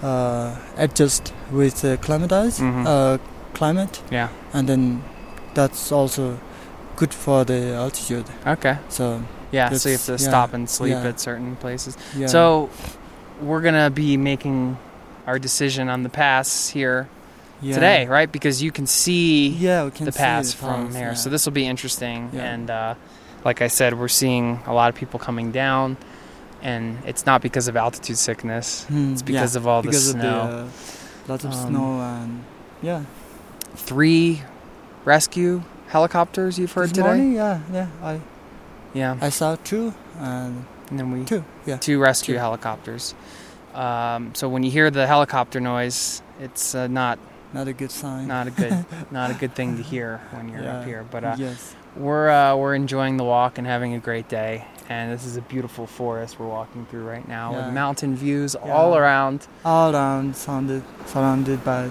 uh, 0.05 0.55
adjust 0.77 1.33
with 1.51 1.83
uh, 1.85 1.97
climatize 1.97 2.59
Mhm. 2.59 2.85
uh, 2.85 3.17
climate 3.53 4.01
Yeah. 4.11 4.27
and 4.53 4.67
then 4.69 5.01
that's 5.53 5.91
also 5.91 6.37
good 6.95 7.13
for 7.13 7.43
the 7.45 7.73
altitude 7.75 8.25
Okay. 8.45 8.77
so 8.89 9.21
Yeah. 9.51 9.69
So 9.73 9.89
you 9.89 9.95
have 9.95 10.05
to 10.05 10.11
yeah, 10.23 10.29
stop 10.29 10.53
and 10.53 10.69
sleep 10.69 10.91
yeah. 10.91 11.07
at 11.09 11.19
certain 11.19 11.55
places. 11.55 11.97
yeah 12.17 12.27
So 12.27 12.69
we're 13.41 13.61
gonna 13.61 13.89
be 13.89 14.17
making 14.17 14.77
our 15.27 15.39
decision 15.39 15.89
on 15.89 16.03
the 16.03 16.09
pass 16.09 16.69
here 16.69 17.07
yeah. 17.61 17.73
today, 17.75 18.05
right? 18.07 18.31
Because 18.31 18.61
you 18.61 18.71
can 18.71 18.85
see 18.87 19.47
yeah 19.49 19.89
can 19.89 20.05
the 20.05 20.11
pass 20.11 20.53
from 20.53 20.93
here. 20.93 21.07
yeah. 21.07 21.13
So 21.15 21.29
this 21.29 21.45
will 21.45 21.53
be 21.53 21.65
interesting. 21.65 22.29
Yeah. 22.33 22.53
And 22.53 22.69
uh, 22.69 22.93
like 23.45 23.61
I 23.61 23.67
said, 23.67 23.97
we're 23.97 24.07
seeing 24.09 24.59
a 24.65 24.73
lot 24.73 24.89
of 24.89 24.95
people 24.95 25.19
coming 25.19 25.51
down, 25.51 25.95
and 26.61 26.97
it's 27.05 27.25
not 27.25 27.41
because 27.41 27.67
of 27.67 27.77
altitude 27.77 28.17
sickness. 28.17 28.83
Hmm, 28.85 29.13
It's 29.13 29.21
because 29.21 29.55
yeah, 29.55 29.59
of 29.61 29.67
all 29.67 29.81
the 29.81 29.87
because 29.89 30.09
snow. 30.09 30.19
of 30.41 30.49
the 30.49 30.57
uh, 30.57 30.67
lots 31.27 31.43
of 31.45 31.51
Um, 31.53 31.67
snow 31.69 32.01
and 32.01 32.43
yeah 32.81 33.03
Three 33.75 34.41
rescue 35.05 35.61
helicopters 35.87 36.57
you've 36.57 36.71
heard 36.71 36.85
this 36.89 36.93
today. 36.93 37.07
morning 37.07 37.33
yeah 37.33 37.59
yeah 37.71 37.87
I 38.01 38.19
Yeah, 38.93 39.17
I 39.21 39.29
saw 39.29 39.55
two 39.63 39.93
and 40.19 40.65
and 40.89 40.99
then 40.99 41.11
we 41.11 41.25
two 41.25 41.43
yeah 41.65 41.77
two 41.77 41.99
rescue 41.99 42.35
Two. 42.35 42.39
helicopters. 42.39 43.13
Um, 43.73 44.33
so 44.33 44.47
when 44.47 44.63
you 44.63 44.71
hear 44.71 44.89
the 44.89 45.05
helicopter 45.05 45.59
noise, 45.59 46.21
it's 46.39 46.73
uh, 46.73 46.87
not 46.87 47.19
not 47.53 47.67
a 47.67 47.73
good 47.73 47.91
sign 47.91 48.27
not 48.27 48.47
a 48.47 48.51
good 48.51 48.85
not 49.11 49.29
a 49.31 49.33
good 49.33 49.53
thing 49.53 49.77
to 49.77 49.83
hear 49.83 50.21
when 50.31 50.49
you're 50.49 50.67
up 50.67 50.85
here. 50.85 51.03
But 51.09 51.23
uh, 51.23 51.35
yes 51.37 51.75
we're 51.95 52.29
uh, 52.29 52.55
we're 52.55 52.75
enjoying 52.75 53.17
the 53.17 53.23
walk 53.23 53.57
and 53.57 53.65
having 53.67 53.93
a 53.93 53.99
great 53.99 54.27
day. 54.29 54.65
And 54.87 55.11
this 55.11 55.25
is 55.25 55.35
a 55.37 55.41
beautiful 55.41 55.87
forest 55.87 56.39
we're 56.39 56.47
walking 56.47 56.85
through 56.85 57.05
right 57.05 57.27
now 57.27 57.51
Yeah. 57.51 57.65
with 57.65 57.73
mountain 57.73 58.15
views 58.15 58.55
Yeah. 58.55 58.71
all 58.73 58.95
around. 58.95 59.47
all 59.63 59.95
around 59.95 60.35
surrounded 60.35 60.83
surrounded 61.07 61.63
by 61.63 61.89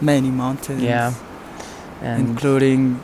many 0.00 0.30
mountains 0.30 0.82
Yeah. 0.82 1.12
And 2.02 2.28
including 2.28 3.00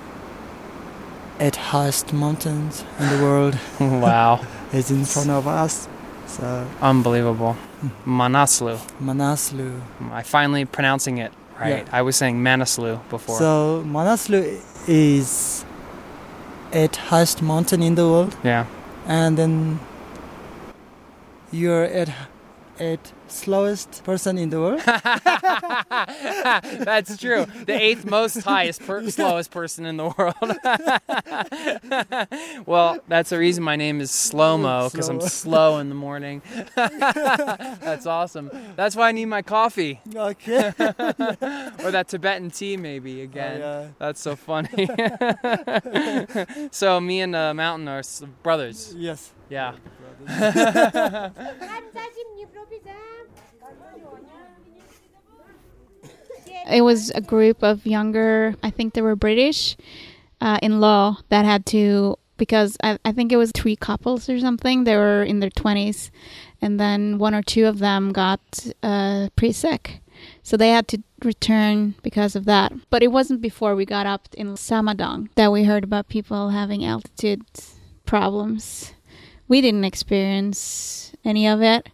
eight 1.40 1.56
highest 1.56 2.12
mountains 2.12 2.84
in 3.00 3.08
the 3.16 3.22
world 3.24 3.58
wow, 3.80 4.40
it's 4.72 4.90
in 4.90 5.04
front 5.04 5.30
of 5.30 5.46
us. 5.46 5.88
So 6.26 6.66
unbelievable. 6.82 7.56
Manaslu. 8.06 8.78
Manaslu. 9.00 9.80
I 10.12 10.22
finally 10.22 10.64
pronouncing 10.64 11.18
it 11.18 11.32
right. 11.60 11.86
I 11.92 12.02
was 12.02 12.16
saying 12.16 12.42
Manaslu 12.42 12.98
before. 13.10 13.38
So 13.38 13.82
Manaslu 13.86 14.60
is 14.88 15.64
eight 16.74 16.96
highest 16.96 17.42
mountain 17.42 17.82
in 17.82 17.94
the 17.94 18.02
world, 18.02 18.36
yeah. 18.44 18.66
and 19.06 19.36
then 19.38 19.80
you're 21.52 21.84
at 21.84 22.10
eight 22.80 23.12
slowest 23.34 24.04
person 24.04 24.38
in 24.38 24.50
the 24.50 24.60
world. 24.60 24.80
That's 26.84 27.16
true. 27.16 27.46
The 27.66 27.74
eighth 27.74 28.04
most 28.04 28.42
highest, 28.42 28.82
per- 28.82 29.08
slowest 29.10 29.50
person 29.50 29.86
in 29.86 29.96
the 29.96 30.14
world. 30.16 30.34
well, 32.66 32.98
that's 33.08 33.30
the 33.30 33.38
reason 33.38 33.64
my 33.64 33.76
name 33.76 34.00
is 34.00 34.10
Slow 34.10 34.58
Mo 34.58 34.88
because 34.90 35.08
I'm 35.08 35.20
Slow. 35.20 35.78
in 35.78 35.88
the 35.88 35.94
morning. 35.94 36.42
that's 36.74 38.06
awesome. 38.06 38.50
That's 38.76 38.96
why 38.96 39.08
I 39.08 39.12
need 39.12 39.26
my 39.26 39.42
coffee 39.42 40.00
okay. 40.14 40.72
or 40.78 41.90
that 41.90 42.06
Tibetan 42.08 42.50
tea, 42.50 42.76
maybe 42.76 43.22
again. 43.22 43.62
Oh, 43.62 43.82
yeah. 43.82 43.88
That's 43.98 44.20
so 44.20 44.36
funny. 44.36 44.88
so 46.70 47.00
me 47.00 47.20
and 47.20 47.34
the 47.34 47.54
mountain 47.54 47.88
are 47.88 48.02
brothers. 48.42 48.94
Yes. 48.96 49.32
Yeah. 49.48 49.74
It 56.70 56.80
was 56.80 57.10
a 57.10 57.20
group 57.20 57.62
of 57.62 57.86
younger, 57.86 58.54
I 58.62 58.70
think 58.70 58.94
they 58.94 59.02
were 59.02 59.16
British, 59.16 59.76
uh, 60.40 60.58
in 60.62 60.80
law 60.80 61.18
that 61.28 61.44
had 61.44 61.66
to 61.66 62.16
because 62.36 62.76
I, 62.82 62.98
I 63.04 63.12
think 63.12 63.32
it 63.32 63.36
was 63.36 63.52
three 63.52 63.76
couples 63.76 64.28
or 64.28 64.38
something. 64.40 64.84
They 64.84 64.96
were 64.96 65.22
in 65.22 65.40
their 65.40 65.50
20s, 65.50 66.10
and 66.60 66.80
then 66.80 67.18
one 67.18 67.34
or 67.34 67.42
two 67.42 67.66
of 67.66 67.78
them 67.78 68.12
got 68.12 68.40
uh, 68.82 69.28
pretty 69.36 69.52
sick. 69.52 70.00
So 70.42 70.56
they 70.56 70.70
had 70.70 70.88
to 70.88 71.02
return 71.22 71.94
because 72.02 72.34
of 72.34 72.44
that. 72.46 72.72
But 72.90 73.02
it 73.02 73.08
wasn't 73.12 73.40
before 73.40 73.74
we 73.76 73.84
got 73.84 74.06
up 74.06 74.28
in 74.34 74.54
Samadong 74.54 75.28
that 75.34 75.52
we 75.52 75.64
heard 75.64 75.84
about 75.84 76.08
people 76.08 76.50
having 76.50 76.84
altitude 76.84 77.42
problems. 78.06 78.92
We 79.48 79.60
didn't 79.60 79.84
experience 79.84 81.12
any 81.24 81.46
of 81.46 81.62
it. 81.62 81.88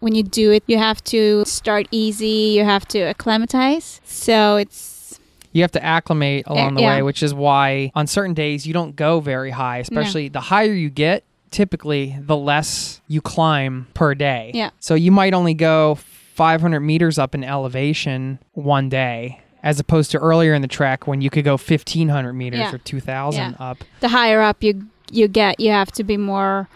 When 0.00 0.14
you 0.14 0.22
do 0.22 0.52
it, 0.52 0.62
you 0.66 0.78
have 0.78 1.02
to 1.04 1.44
start 1.44 1.86
easy, 1.90 2.54
you 2.56 2.64
have 2.64 2.86
to 2.88 3.00
acclimatize. 3.00 4.00
So 4.04 4.56
it's 4.56 5.18
You 5.52 5.62
have 5.62 5.72
to 5.72 5.84
acclimate 5.84 6.44
eh, 6.46 6.52
along 6.52 6.74
the 6.74 6.82
yeah. 6.82 6.96
way, 6.96 7.02
which 7.02 7.22
is 7.22 7.34
why 7.34 7.90
on 7.94 8.06
certain 8.06 8.34
days 8.34 8.66
you 8.66 8.72
don't 8.72 8.94
go 8.94 9.18
very 9.20 9.50
high, 9.50 9.78
especially 9.78 10.28
the 10.28 10.40
higher 10.40 10.72
you 10.72 10.88
get, 10.90 11.24
typically 11.50 12.16
the 12.20 12.36
less 12.36 13.00
you 13.08 13.20
climb 13.20 13.88
per 13.94 14.14
day. 14.14 14.52
Yeah. 14.54 14.70
So 14.78 14.94
you 14.94 15.10
might 15.10 15.34
only 15.34 15.54
go 15.54 15.96
500 15.96 16.78
meters 16.80 17.18
up 17.18 17.34
in 17.34 17.42
elevation 17.42 18.38
one 18.52 18.88
day. 18.88 19.40
As 19.64 19.80
opposed 19.80 20.12
to 20.12 20.18
earlier 20.18 20.54
in 20.54 20.62
the 20.62 20.68
trek 20.68 21.08
when 21.08 21.20
you 21.20 21.30
could 21.30 21.44
go 21.44 21.56
1500 21.56 22.32
meters 22.32 22.60
Yeah. 22.60 22.74
or 22.74 22.78
2000 22.78 23.40
Yeah. 23.58 23.66
up. 23.70 23.78
the 24.00 24.08
higher 24.08 24.40
up 24.40 24.62
you 24.62 24.86
you 25.10 25.26
get, 25.26 25.58
you 25.58 25.70
have 25.72 25.90
to 25.92 26.04
be 26.04 26.16
more 26.18 26.68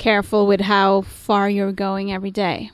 careful 0.00 0.48
with 0.48 0.60
how 0.62 1.02
far 1.02 1.48
you're 1.48 1.70
going 1.72 2.10
every 2.12 2.32
day. 2.32 2.70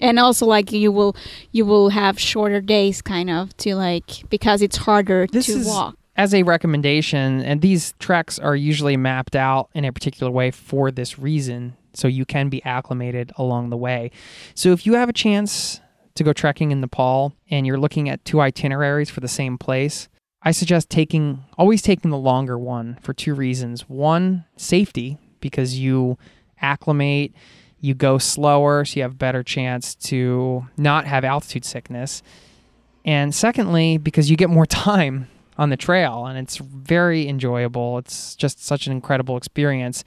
And 0.00 0.18
also 0.18 0.46
like 0.46 0.72
you 0.72 0.90
will 0.90 1.14
you 1.52 1.66
will 1.66 1.90
have 1.90 2.18
shorter 2.18 2.60
days 2.62 3.02
kind 3.02 3.28
of 3.28 3.54
to 3.58 3.74
like 3.74 4.28
because 4.30 4.62
it's 4.62 4.78
harder 4.78 5.26
This 5.30 5.46
to 5.46 5.52
is- 5.60 5.66
walk. 5.66 5.96
as 6.16 6.32
a 6.34 6.42
recommendation, 6.42 7.40
and 7.42 7.60
these 7.60 7.94
treks 7.98 8.38
are 8.38 8.56
usually 8.56 8.96
mapped 8.96 9.36
out 9.36 9.68
in 9.74 9.84
a 9.84 9.92
particular 9.92 10.30
way 10.32 10.50
for 10.50 10.90
this 10.90 11.18
reason, 11.18 11.74
so 11.94 12.08
you 12.08 12.24
can 12.24 12.48
be 12.48 12.62
acclimated 12.64 13.32
along 13.36 13.70
the 13.70 13.76
way. 13.76 14.10
So 14.54 14.72
if 14.72 14.86
you 14.86 14.94
have 14.94 15.08
a 15.08 15.12
chance 15.12 15.80
to 16.16 16.24
go 16.24 16.32
trekking 16.32 16.70
in 16.70 16.80
Nepal 16.80 17.32
and 17.50 17.66
you're 17.66 17.78
looking 17.78 18.08
at 18.08 18.24
two 18.24 18.40
itineraries 18.40 19.08
for 19.10 19.20
the 19.20 19.28
same 19.28 19.56
place, 19.58 20.08
I 20.42 20.50
suggest 20.50 20.90
taking 20.90 21.44
always 21.56 21.80
taking 21.82 22.10
the 22.10 22.18
longer 22.18 22.58
one 22.58 22.98
for 23.02 23.14
two 23.14 23.34
reasons. 23.34 23.88
One, 23.88 24.44
safety, 24.56 25.18
because 25.40 25.78
you 25.78 26.18
acclimate, 26.62 27.32
you 27.80 27.94
go 27.94 28.18
slower, 28.18 28.84
so 28.84 28.96
you 28.96 29.02
have 29.02 29.12
a 29.12 29.16
better 29.16 29.42
chance 29.42 29.94
to 29.96 30.66
not 30.76 31.06
have 31.06 31.24
altitude 31.24 31.64
sickness. 31.64 32.22
And 33.04 33.34
secondly, 33.34 33.98
because 33.98 34.30
you 34.30 34.36
get 34.36 34.50
more 34.50 34.66
time 34.86 35.28
on 35.58 35.70
the 35.70 35.76
trail 35.76 36.26
and 36.26 36.38
it's 36.38 36.56
very 36.56 37.28
enjoyable. 37.28 37.98
It's 37.98 38.34
just 38.34 38.64
such 38.64 38.86
an 38.86 38.92
incredible 38.92 39.36
experience. 39.36 40.04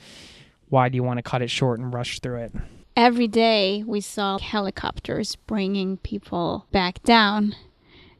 Why 0.69 0.89
do 0.89 0.95
you 0.95 1.03
want 1.03 1.17
to 1.17 1.23
cut 1.23 1.41
it 1.41 1.49
short 1.49 1.79
and 1.79 1.93
rush 1.93 2.19
through 2.19 2.37
it? 2.37 2.51
Every 2.95 3.27
day 3.27 3.83
we 3.85 4.01
saw 4.01 4.37
helicopters 4.39 5.35
bringing 5.35 5.97
people 5.97 6.65
back 6.71 7.03
down 7.03 7.55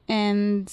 and 0.07 0.71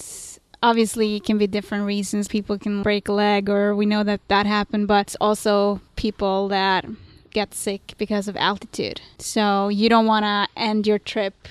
obviously 0.62 1.16
it 1.16 1.24
can 1.24 1.38
be 1.38 1.46
different 1.46 1.86
reasons 1.86 2.28
people 2.28 2.58
can 2.58 2.82
break 2.82 3.08
a 3.08 3.12
leg 3.12 3.48
or 3.48 3.74
we 3.74 3.86
know 3.86 4.02
that 4.02 4.20
that 4.28 4.44
happened 4.44 4.86
but 4.86 5.16
also 5.20 5.80
people 5.96 6.48
that 6.48 6.84
get 7.32 7.54
sick 7.54 7.94
because 7.98 8.28
of 8.28 8.36
altitude. 8.36 9.00
So 9.18 9.68
you 9.68 9.88
don't 9.88 10.06
want 10.06 10.24
to 10.24 10.60
end 10.60 10.86
your 10.86 10.98
trip 10.98 11.48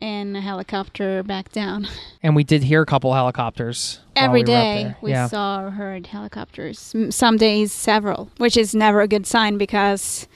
in 0.00 0.34
a 0.34 0.40
helicopter 0.40 1.22
back 1.22 1.52
down. 1.52 1.86
And 2.22 2.36
we 2.36 2.44
did 2.44 2.62
hear 2.62 2.82
a 2.82 2.86
couple 2.86 3.14
helicopters 3.14 4.00
every 4.14 4.40
we 4.40 4.44
day 4.44 4.94
we 5.00 5.10
yeah. 5.10 5.26
saw 5.26 5.62
or 5.62 5.70
heard 5.70 6.08
helicopters. 6.08 6.94
Some 7.08 7.38
days 7.38 7.72
several 7.72 8.30
which 8.36 8.58
is 8.58 8.74
never 8.74 9.00
a 9.00 9.08
good 9.08 9.26
sign 9.26 9.56
because 9.56 10.28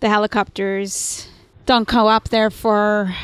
the 0.00 0.08
helicopters 0.08 1.28
don't 1.64 1.86
go 1.86 2.08
up 2.08 2.30
there 2.30 2.50
for 2.50 3.14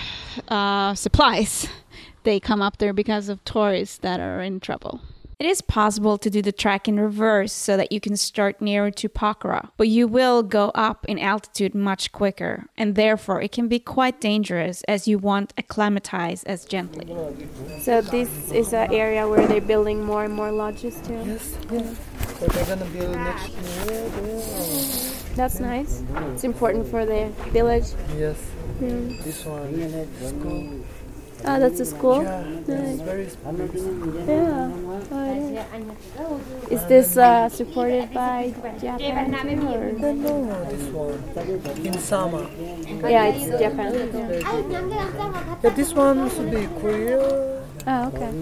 uh, 0.48 0.94
supplies. 0.94 1.68
They 2.22 2.40
come 2.40 2.62
up 2.62 2.78
there 2.78 2.94
because 2.94 3.28
of 3.28 3.44
tourists 3.44 3.98
that 3.98 4.18
are 4.18 4.40
in 4.40 4.58
trouble 4.58 5.02
It 5.38 5.46
is 5.46 5.60
possible 5.60 6.16
to 6.18 6.30
do 6.30 6.42
the 6.42 6.52
trek 6.52 6.86
in 6.86 6.98
reverse 7.00 7.52
so 7.52 7.76
that 7.76 7.90
you 7.90 8.00
can 8.00 8.16
start 8.16 8.60
nearer 8.60 8.90
to 8.92 9.08
Pokhara, 9.08 9.70
but 9.76 9.88
you 9.88 10.06
will 10.06 10.42
go 10.44 10.70
up 10.74 11.04
in 11.08 11.18
altitude 11.18 11.74
much 11.74 12.12
quicker, 12.12 12.66
and 12.76 12.94
therefore 12.94 13.42
it 13.42 13.50
can 13.50 13.66
be 13.66 13.80
quite 13.80 14.20
dangerous 14.20 14.84
as 14.84 15.08
you 15.08 15.18
won't 15.18 15.52
acclimatize 15.58 16.44
as 16.44 16.64
gently. 16.64 17.06
So 17.80 18.00
this 18.00 18.52
is 18.52 18.72
an 18.72 18.92
area 18.92 19.28
where 19.28 19.46
they're 19.48 19.60
building 19.60 20.04
more 20.04 20.24
and 20.24 20.34
more 20.34 20.52
lodges 20.52 21.00
too. 21.06 21.20
Yes, 21.26 21.56
yes. 21.70 21.98
So 22.38 22.46
they're 22.46 22.66
gonna 22.66 22.90
build 22.90 23.14
next 23.16 23.48
year 23.48 24.08
there. 24.08 25.34
That's 25.34 25.58
nice. 25.58 26.04
It's 26.32 26.44
important 26.44 26.86
for 26.86 27.04
the 27.04 27.30
village. 27.50 27.86
Yes, 28.16 28.36
Mm. 28.80 29.22
this 29.22 29.44
one. 29.44 30.06
School. 30.28 30.83
Oh, 31.46 31.60
that's 31.60 31.78
a 31.80 31.84
school. 31.84 32.22
Yeah, 32.22 32.42
it's 32.66 33.36
Yeah. 34.26 34.70
Oh, 35.12 35.20
it 35.28 36.72
is. 36.72 36.80
Is 36.80 36.86
this 36.88 37.16
uh, 37.18 37.48
supported 37.50 38.14
by 38.14 38.54
Japan 38.80 39.34
or? 39.68 39.92
No, 39.92 40.64
this 40.64 40.88
one. 40.88 41.20
In 41.84 41.98
Sama. 41.98 42.48
Yeah, 43.04 43.26
it's 43.28 43.46
Japan. 43.60 43.92
Yeah, 45.62 45.70
this 45.70 45.92
one 45.92 46.30
should 46.30 46.50
be 46.50 46.66
Korea. 46.80 47.20
Oh, 47.86 48.08
okay. 48.08 48.32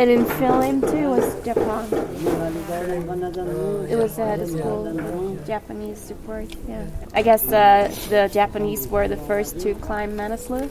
And 0.00 0.10
in 0.10 0.24
Philim 0.24 0.80
too 0.90 1.10
was 1.10 1.44
Japan. 1.44 2.09
It 2.20 3.96
was 3.96 4.18
uh, 4.18 4.36
the 4.36 4.46
school 4.46 5.38
Japanese 5.46 5.98
support. 5.98 6.54
Yeah. 6.68 6.86
I 7.14 7.22
guess 7.22 7.50
uh, 7.50 7.88
the 8.10 8.28
Japanese 8.32 8.86
were 8.88 9.08
the 9.08 9.16
first 9.16 9.58
to 9.60 9.74
climb 9.76 10.16
Manaslu, 10.16 10.68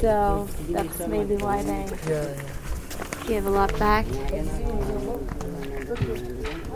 so 0.00 0.48
that's 0.70 1.06
maybe 1.06 1.36
why 1.36 1.62
they 1.62 1.86
Yeah, 2.08 2.26
yeah. 2.26 3.28
give 3.28 3.46
a 3.46 3.50
lot 3.50 3.76
back. 3.78 4.04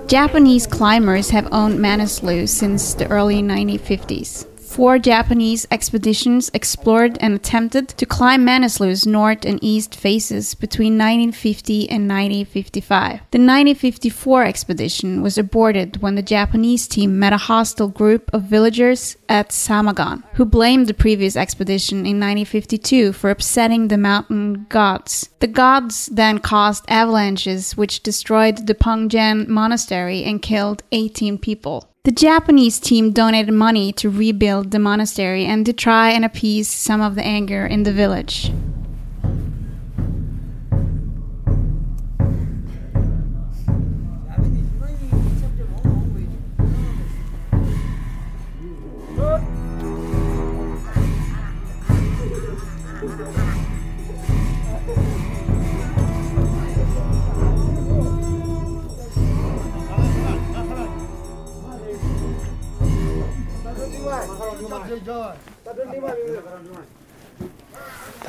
Japanese 0.07 0.67
climbers 0.67 1.31
have 1.31 1.49
owned 1.53 1.79
Manaslu 1.79 2.49
since 2.49 2.95
the 2.95 3.09
early 3.09 3.43
1950s. 3.43 4.47
Four 4.81 4.99
Japanese 4.99 5.67
expeditions 5.71 6.51
explored 6.55 7.19
and 7.21 7.35
attempted 7.35 7.89
to 7.89 8.07
climb 8.07 8.47
Manaslu's 8.47 9.07
north 9.07 9.45
and 9.45 9.59
east 9.63 9.95
faces 9.95 10.55
between 10.55 10.95
1950 10.95 11.81
and 11.91 12.09
1955. 12.09 13.11
The 13.31 13.37
1954 13.37 14.45
expedition 14.45 15.21
was 15.21 15.37
aborted 15.37 16.01
when 16.01 16.15
the 16.15 16.23
Japanese 16.23 16.89
team 16.89 17.19
met 17.19 17.35
a 17.35 17.45
hostile 17.51 17.89
group 17.89 18.31
of 18.33 18.45
villagers 18.45 19.19
at 19.29 19.51
Samagaon, 19.51 20.23
who 20.37 20.47
blamed 20.47 20.87
the 20.87 20.95
previous 20.95 21.37
expedition 21.37 21.99
in 21.99 22.19
1952 22.19 23.13
for 23.13 23.29
upsetting 23.29 23.89
the 23.89 23.99
mountain 23.99 24.65
gods. 24.71 25.29
The 25.41 25.47
gods 25.47 26.07
then 26.07 26.39
caused 26.39 26.87
avalanches 26.89 27.77
which 27.77 28.03
destroyed 28.03 28.67
the 28.67 28.75
Pungyen 28.75 29.47
monastery 29.47 30.25
and 30.25 30.41
killed 30.41 30.83
18 30.91 31.37
people. 31.37 31.91
The 32.03 32.13
Japanese 32.13 32.81
team 32.81 33.13
donated 33.13 33.53
money 33.53 33.93
to 33.93 34.09
rebuild 34.09 34.71
the 34.71 34.79
monastery 34.79 35.45
and 35.45 35.67
to 35.67 35.75
try 35.75 36.13
and 36.13 36.25
appease 36.25 36.67
some 36.67 37.03
of 37.03 37.15
the 37.15 37.23
anger 37.23 37.67
in 37.67 37.83
the 37.83 37.93
village. 37.93 38.51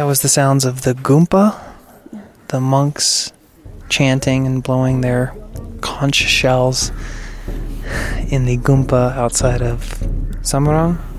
That 0.02 0.08
was 0.08 0.24
the 0.24 0.30
sounds 0.30 0.66
of 0.66 0.82
the 0.82 0.96
Goompa, 0.96 1.62
the 2.48 2.60
monks 2.60 3.32
chanting 3.88 4.48
and 4.48 4.64
blowing 4.64 5.02
their 5.02 5.36
conch 5.82 6.16
shells 6.16 6.90
in 8.28 8.46
the 8.46 8.58
Goompa 8.58 9.16
outside 9.16 9.62
of 9.62 10.00
Samarang. 10.42 11.11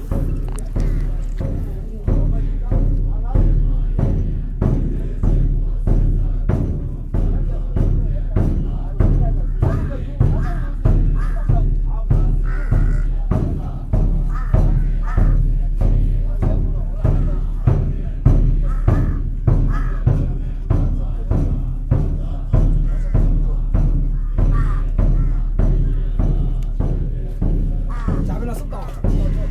하나 28.53 28.55
쓴다. 28.55 28.87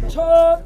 첫. 0.08 0.64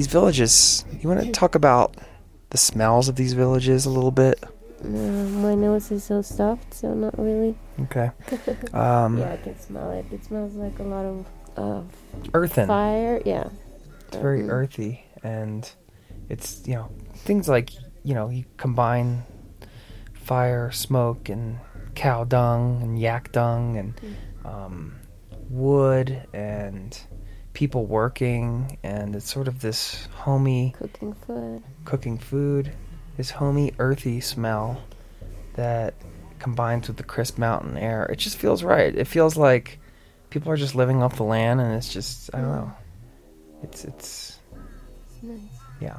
These 0.00 0.06
villages, 0.06 0.82
you 0.98 1.10
want 1.10 1.20
to 1.20 1.30
talk 1.30 1.54
about 1.54 1.94
the 2.48 2.56
smells 2.56 3.10
of 3.10 3.16
these 3.16 3.34
villages 3.34 3.84
a 3.84 3.90
little 3.90 4.10
bit? 4.10 4.42
No, 4.82 4.98
my 5.40 5.54
nose 5.54 5.90
is 5.92 6.04
so 6.04 6.22
stuffed, 6.22 6.72
so 6.72 6.94
not 6.94 7.18
really. 7.18 7.54
Okay. 7.82 8.10
Um, 8.72 9.18
yeah, 9.18 9.32
I 9.32 9.36
can 9.36 9.60
smell 9.60 9.90
it. 9.90 10.06
It 10.10 10.24
smells 10.24 10.54
like 10.54 10.78
a 10.78 10.84
lot 10.84 11.04
of 11.04 11.26
uh, 11.58 11.82
Earthen. 12.32 12.66
fire. 12.66 13.20
Yeah. 13.26 13.50
It's 14.08 14.16
very 14.16 14.40
Mhm. 14.44 14.48
earthy, 14.48 15.04
and 15.22 15.70
it's 16.30 16.66
you 16.66 16.76
know 16.76 16.88
things 17.16 17.46
like 17.46 17.68
you 18.02 18.14
know 18.14 18.30
you 18.30 18.44
combine 18.56 19.24
fire, 20.14 20.70
smoke, 20.70 21.28
and 21.28 21.58
cow 21.94 22.24
dung 22.24 22.80
and 22.82 22.98
yak 22.98 23.32
dung 23.32 23.76
and 23.76 24.00
um, 24.46 24.94
wood 25.50 26.26
and 26.32 26.98
people 27.52 27.84
working, 27.86 28.78
and 28.82 29.14
it's 29.16 29.30
sort 29.30 29.48
of 29.48 29.60
this 29.60 30.06
homey 30.14 30.74
Cooking 30.78 31.12
food. 31.14 31.62
cooking 31.84 32.18
food, 32.18 32.72
this 33.16 33.30
homey 33.30 33.72
earthy 33.78 34.20
smell 34.20 34.80
that 35.54 35.94
combines 36.38 36.88
with 36.88 36.96
the 36.96 37.02
crisp 37.02 37.38
mountain 37.38 37.76
air. 37.76 38.06
It 38.06 38.16
just 38.16 38.38
feels 38.38 38.62
right. 38.62 38.94
It 38.94 39.06
feels 39.06 39.36
like 39.36 39.78
people 40.30 40.50
are 40.52 40.56
just 40.56 40.74
living 40.74 41.02
off 41.02 41.16
the 41.16 41.24
land, 41.24 41.60
and 41.60 41.74
it's 41.74 41.92
just 41.92 42.30
I 42.34 42.40
don't 42.40 42.52
know. 42.52 42.72
It's 43.62 43.84
it's 43.84 44.38
It's 45.10 45.22
nice. 45.22 45.40
yeah. 45.80 45.98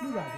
Anne 0.00 0.28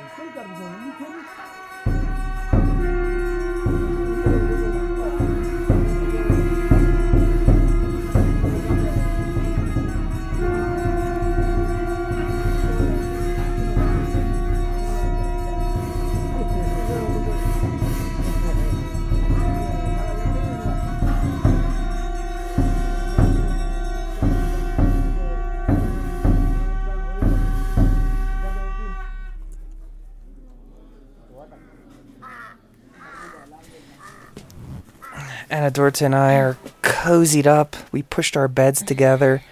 Dorthe 35.71 36.03
and 36.03 36.15
I 36.15 36.35
are 36.35 36.57
cozied 36.83 37.47
up. 37.47 37.77
We 37.93 38.03
pushed 38.03 38.37
our 38.37 38.49
beds 38.49 38.83
together 38.83 39.43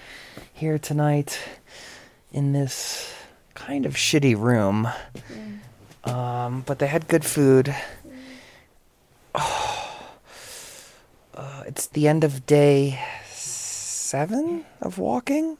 here 0.52 0.78
tonight 0.78 1.38
in 2.32 2.52
this 2.52 3.12
kind 3.54 3.86
of 3.86 3.94
shitty 3.94 4.36
room. 4.36 4.88
Um, 6.04 6.62
but 6.66 6.78
they 6.78 6.86
had 6.86 7.08
good 7.08 7.24
food. 7.24 7.74
Oh, 9.34 10.00
uh, 11.34 11.62
it's 11.66 11.86
the 11.86 12.08
end 12.08 12.24
of 12.24 12.46
day 12.46 12.98
seven 13.30 14.64
of 14.80 14.98
walking. 14.98 15.58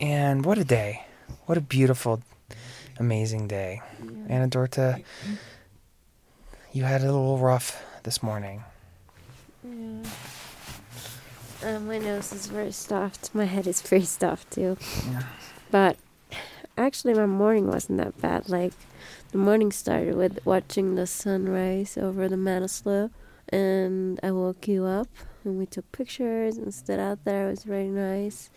And 0.00 0.44
what 0.44 0.58
a 0.58 0.64
day. 0.64 1.06
What 1.46 1.58
a 1.58 1.62
beautiful, 1.62 2.22
amazing 2.98 3.48
day. 3.48 3.82
Anne 4.28 4.50
Dorthe, 4.50 5.02
you 6.72 6.84
had 6.84 7.00
it 7.00 7.08
a 7.08 7.12
little 7.12 7.38
rough 7.38 7.82
this 8.08 8.22
morning. 8.22 8.64
Yeah. 9.62 10.02
Uh, 11.62 11.78
my 11.80 11.98
nose 11.98 12.32
is 12.32 12.46
very 12.46 12.72
stuffed. 12.72 13.34
My 13.34 13.44
head 13.44 13.66
is 13.66 13.82
very 13.82 14.08
stuffed 14.16 14.50
too. 14.50 14.78
Yeah. 15.10 15.24
But 15.70 15.98
actually, 16.78 17.12
my 17.12 17.26
morning 17.26 17.66
wasn't 17.66 17.98
that 17.98 18.18
bad. 18.18 18.48
Like, 18.48 18.72
the 19.32 19.36
morning 19.36 19.72
started 19.72 20.14
with 20.14 20.40
watching 20.46 20.94
the 20.94 21.06
sunrise 21.06 21.98
over 21.98 22.30
the 22.30 22.36
Manaslu, 22.36 23.10
and 23.50 24.18
I 24.22 24.30
woke 24.30 24.66
you 24.66 24.86
up, 24.86 25.08
and 25.44 25.58
we 25.58 25.66
took 25.66 25.92
pictures 25.92 26.56
and 26.56 26.72
stood 26.72 26.98
out 26.98 27.26
there. 27.26 27.48
It 27.48 27.50
was 27.50 27.64
very 27.64 27.88
nice. 27.88 28.48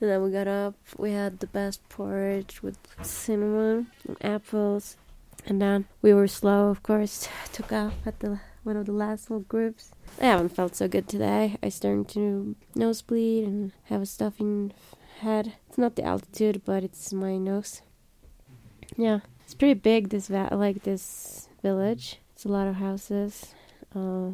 And 0.00 0.10
then 0.10 0.22
we 0.22 0.30
got 0.30 0.46
up. 0.46 0.76
We 0.96 1.10
had 1.10 1.40
the 1.40 1.48
best 1.48 1.80
porridge 1.88 2.62
with 2.62 2.78
cinnamon 3.02 3.88
and 4.06 4.16
apples. 4.20 4.96
And 5.44 5.60
then 5.60 5.86
we 6.02 6.14
were 6.14 6.28
slow, 6.28 6.68
of 6.68 6.84
course. 6.84 7.28
Took 7.52 7.72
off 7.72 7.94
at 8.06 8.20
the 8.20 8.38
one 8.64 8.76
of 8.76 8.86
the 8.86 8.92
last 8.92 9.30
little 9.30 9.44
groups. 9.48 9.90
I 10.20 10.26
haven't 10.26 10.50
felt 10.50 10.76
so 10.76 10.88
good 10.88 11.08
today. 11.08 11.56
I 11.62 11.68
started 11.68 12.08
to 12.10 12.54
nosebleed 12.74 13.44
and 13.46 13.72
have 13.84 14.02
a 14.02 14.06
stuffing 14.06 14.72
head. 15.20 15.54
It's 15.68 15.78
not 15.78 15.96
the 15.96 16.04
altitude, 16.04 16.62
but 16.64 16.82
it's 16.84 17.12
my 17.12 17.36
nose. 17.38 17.82
Yeah, 18.96 19.20
it's 19.44 19.54
pretty 19.54 19.74
big. 19.74 20.10
This 20.10 20.28
va- 20.28 20.48
like 20.52 20.82
this 20.82 21.48
village. 21.62 22.18
It's 22.34 22.44
a 22.44 22.48
lot 22.48 22.68
of 22.68 22.76
houses. 22.76 23.54
Uh, 23.94 24.30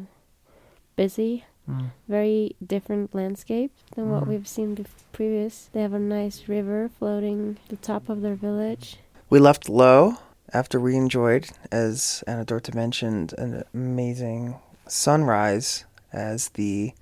busy. 0.95 1.45
Mm. 1.69 1.91
Very 2.07 2.55
different 2.65 3.13
landscape 3.13 3.71
than 3.95 4.09
what 4.09 4.23
Mm. 4.23 4.27
we've 4.27 4.47
seen 4.47 4.75
bef- 4.75 5.03
previous. 5.11 5.69
They 5.71 5.81
have 5.81 5.93
a 5.93 5.99
nice 5.99 6.47
river 6.47 6.89
floating 6.89 7.57
the 7.67 7.75
top 7.77 8.09
of 8.09 8.21
their 8.21 8.35
village. 8.35 8.97
We 9.29 9.39
left 9.39 9.69
Lho 9.69 10.17
after 10.53 10.79
we 10.79 10.95
enjoyed, 10.95 11.49
as 11.71 12.23
Anne 12.27 12.45
Dorthe 12.45 12.73
mentioned, 12.73 13.33
an 13.37 13.63
amazing 13.73 14.55
sunrise 14.87 15.85
as 16.11 16.49
the 16.49 16.93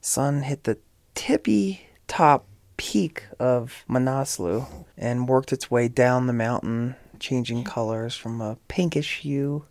sun 0.00 0.42
hit 0.42 0.64
the 0.64 0.78
tippy 1.14 1.88
top 2.06 2.46
peak 2.76 3.24
of 3.38 3.84
Manaslu 3.88 4.66
and 4.96 5.28
worked 5.28 5.52
its 5.52 5.70
way 5.70 5.88
down 5.88 6.26
the 6.26 6.32
mountain, 6.32 6.96
changing 7.18 7.64
colors 7.64 8.16
from 8.16 8.40
a 8.40 8.56
pinkish 8.68 9.18
hue 9.18 9.64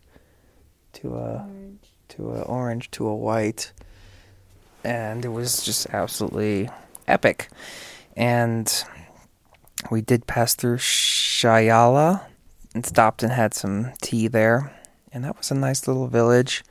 to 0.94 1.16
a 1.16 1.48
to 2.10 2.32
a 2.32 2.42
orange 2.42 2.92
to 2.92 3.08
a 3.08 3.16
white, 3.16 3.72
and 4.84 5.26
it 5.26 5.30
was 5.30 5.64
just 5.64 5.88
absolutely 5.92 6.70
epic. 7.08 7.50
And 8.16 8.84
we 9.92 10.02
did 10.02 10.28
pass 10.28 10.56
through 10.56 10.78
Shyala 10.78 12.22
and 12.78 12.86
stopped 12.86 13.24
and 13.24 13.32
had 13.32 13.56
some 13.56 13.92
tea 14.04 14.28
there, 14.28 14.72
and 15.12 15.24
that 15.24 15.36
was 15.36 15.50
a 15.50 15.56
nice 15.56 15.88
little 15.88 16.06
village. 16.08 16.64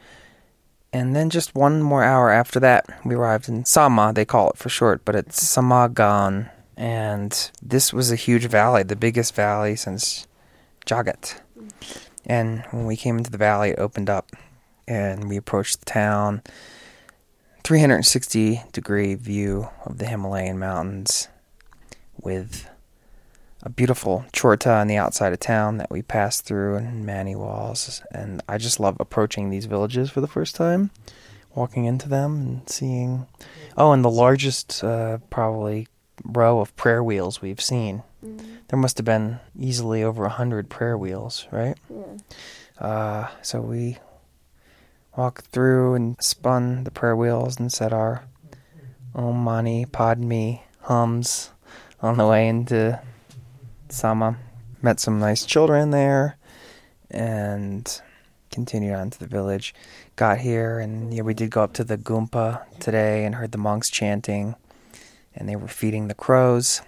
And 0.92 1.16
then 1.16 1.30
just 1.30 1.56
one 1.56 1.82
more 1.82 2.04
hour 2.04 2.30
after 2.30 2.60
that, 2.60 2.86
we 3.04 3.16
arrived 3.16 3.48
in 3.48 3.64
Sama, 3.64 4.12
they 4.14 4.24
call 4.24 4.50
it 4.50 4.56
for 4.56 4.68
short, 4.68 5.04
but 5.04 5.16
it's 5.16 5.42
Samagaon. 5.42 6.48
And 6.76 7.50
this 7.60 7.92
was 7.92 8.12
a 8.12 8.16
huge 8.16 8.46
valley, 8.46 8.84
the 8.84 8.94
biggest 8.94 9.34
valley 9.34 9.74
since 9.74 10.28
Jagat. 10.86 11.40
And 12.24 12.62
when 12.70 12.86
we 12.86 12.96
came 12.96 13.18
into 13.18 13.32
the 13.32 13.36
valley, 13.36 13.70
it 13.70 13.80
opened 13.80 14.08
up, 14.08 14.30
and 14.86 15.28
we 15.28 15.36
approached 15.36 15.80
the 15.80 15.86
town. 15.86 16.40
360 17.64 18.62
degree 18.70 19.16
view 19.16 19.70
of 19.84 19.98
the 19.98 20.06
Himalayan 20.06 20.56
mountains 20.60 21.26
with 22.16 22.68
a 23.66 23.68
beautiful 23.68 24.24
chorta 24.32 24.80
on 24.80 24.86
the 24.86 24.96
outside 24.96 25.32
of 25.32 25.40
town 25.40 25.78
that 25.78 25.90
we 25.90 26.00
passed 26.00 26.44
through 26.44 26.76
and 26.76 27.04
mani 27.04 27.34
walls. 27.34 28.00
And 28.12 28.40
I 28.48 28.58
just 28.58 28.78
love 28.78 28.96
approaching 29.00 29.50
these 29.50 29.64
villages 29.64 30.08
for 30.08 30.20
the 30.20 30.28
first 30.28 30.54
time, 30.54 30.90
walking 31.52 31.84
into 31.84 32.08
them 32.08 32.36
and 32.36 32.70
seeing. 32.70 33.26
Oh, 33.76 33.90
and 33.90 34.04
the 34.04 34.10
largest, 34.10 34.84
uh, 34.84 35.18
probably, 35.30 35.88
row 36.24 36.60
of 36.60 36.76
prayer 36.76 37.02
wheels 37.02 37.42
we've 37.42 37.60
seen. 37.60 38.04
There 38.68 38.78
must 38.78 38.98
have 38.98 39.04
been 39.04 39.40
easily 39.58 40.04
over 40.04 40.24
a 40.24 40.30
hundred 40.30 40.68
prayer 40.70 40.96
wheels, 40.96 41.48
right? 41.50 41.76
Yeah. 41.90 42.84
Uh, 42.86 43.28
so 43.42 43.60
we 43.60 43.98
walked 45.16 45.46
through 45.46 45.94
and 45.94 46.22
spun 46.22 46.84
the 46.84 46.92
prayer 46.92 47.16
wheels 47.16 47.58
and 47.58 47.72
said 47.72 47.92
our 47.92 48.24
Om 49.12 49.36
Mani 49.36 49.86
Padme 49.86 50.54
hums 50.82 51.50
on 52.00 52.16
the 52.16 52.26
way 52.28 52.46
into 52.46 53.00
Sama. 53.92 54.36
Met 54.82 55.00
some 55.00 55.18
nice 55.18 55.44
children 55.44 55.90
there 55.90 56.36
and 57.10 58.00
continued 58.50 58.94
on 58.94 59.10
to 59.10 59.18
the 59.18 59.26
village. 59.26 59.74
Got 60.16 60.38
here 60.38 60.78
and 60.78 61.12
yeah, 61.12 61.22
we 61.22 61.34
did 61.34 61.50
go 61.50 61.62
up 61.62 61.72
to 61.74 61.84
the 61.84 61.98
Gumpa 61.98 62.62
today 62.78 63.24
and 63.24 63.34
heard 63.34 63.52
the 63.52 63.58
monks 63.58 63.90
chanting 63.90 64.54
and 65.34 65.48
they 65.48 65.56
were 65.56 65.68
feeding 65.68 66.08
the 66.08 66.14
crows. 66.14 66.82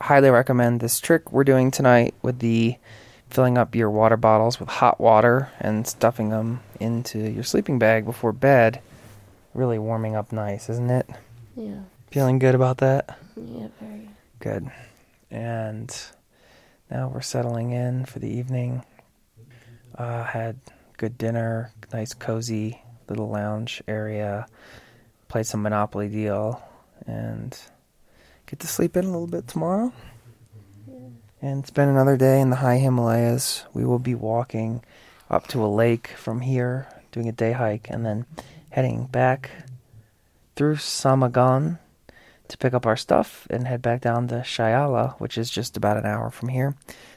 Highly 0.00 0.30
recommend 0.30 0.80
this 0.80 1.00
trick 1.00 1.32
we're 1.32 1.44
doing 1.44 1.70
tonight 1.70 2.14
with 2.22 2.38
the 2.40 2.76
filling 3.30 3.58
up 3.58 3.74
your 3.74 3.90
water 3.90 4.16
bottles 4.16 4.58
with 4.58 4.68
hot 4.68 5.00
water 5.00 5.50
and 5.60 5.86
stuffing 5.86 6.30
them 6.30 6.60
into 6.80 7.18
your 7.18 7.44
sleeping 7.44 7.78
bag 7.78 8.04
before 8.04 8.32
bed. 8.32 8.80
Really 9.54 9.78
warming 9.78 10.14
up 10.14 10.32
nice, 10.32 10.68
isn't 10.68 10.90
it? 10.90 11.08
Yeah. 11.56 11.80
Feeling 12.10 12.38
good 12.38 12.54
about 12.54 12.78
that? 12.78 13.18
Yeah. 13.36 13.68
Very. 13.80 14.08
Good. 14.40 14.70
And 15.30 15.94
now 16.90 17.08
we're 17.08 17.20
settling 17.20 17.72
in 17.72 18.04
for 18.04 18.18
the 18.18 18.28
evening. 18.28 18.84
Uh, 19.94 20.24
had 20.24 20.58
good 20.96 21.18
dinner, 21.18 21.72
nice 21.92 22.14
cozy 22.14 22.82
little 23.08 23.28
lounge 23.28 23.82
area. 23.88 24.46
Played 25.28 25.46
some 25.46 25.62
Monopoly 25.62 26.08
deal, 26.08 26.62
and 27.06 27.58
get 28.46 28.60
to 28.60 28.66
sleep 28.66 28.96
in 28.96 29.04
a 29.04 29.10
little 29.10 29.26
bit 29.26 29.46
tomorrow. 29.46 29.92
And 31.40 31.66
spend 31.66 31.90
another 31.90 32.16
day 32.16 32.40
in 32.40 32.50
the 32.50 32.56
high 32.56 32.78
Himalayas. 32.78 33.64
We 33.72 33.84
will 33.84 33.98
be 33.98 34.14
walking 34.14 34.82
up 35.30 35.46
to 35.48 35.64
a 35.64 35.68
lake 35.68 36.08
from 36.08 36.40
here, 36.40 36.88
doing 37.12 37.28
a 37.28 37.32
day 37.32 37.52
hike, 37.52 37.88
and 37.90 38.04
then 38.04 38.26
heading 38.70 39.04
back 39.06 39.50
through 40.56 40.76
Samagaon 40.76 41.78
to 42.48 42.58
pick 42.58 42.74
up 42.74 42.86
our 42.86 42.96
stuff 42.96 43.46
and 43.50 43.66
head 43.66 43.82
back 43.82 44.00
down 44.00 44.28
to 44.28 44.36
Shyala, 44.36 45.18
which 45.20 45.38
is 45.38 45.50
just 45.50 45.76
about 45.76 45.96
an 45.96 46.06
hour 46.06 46.30
from 46.30 46.48
here, 46.48 46.74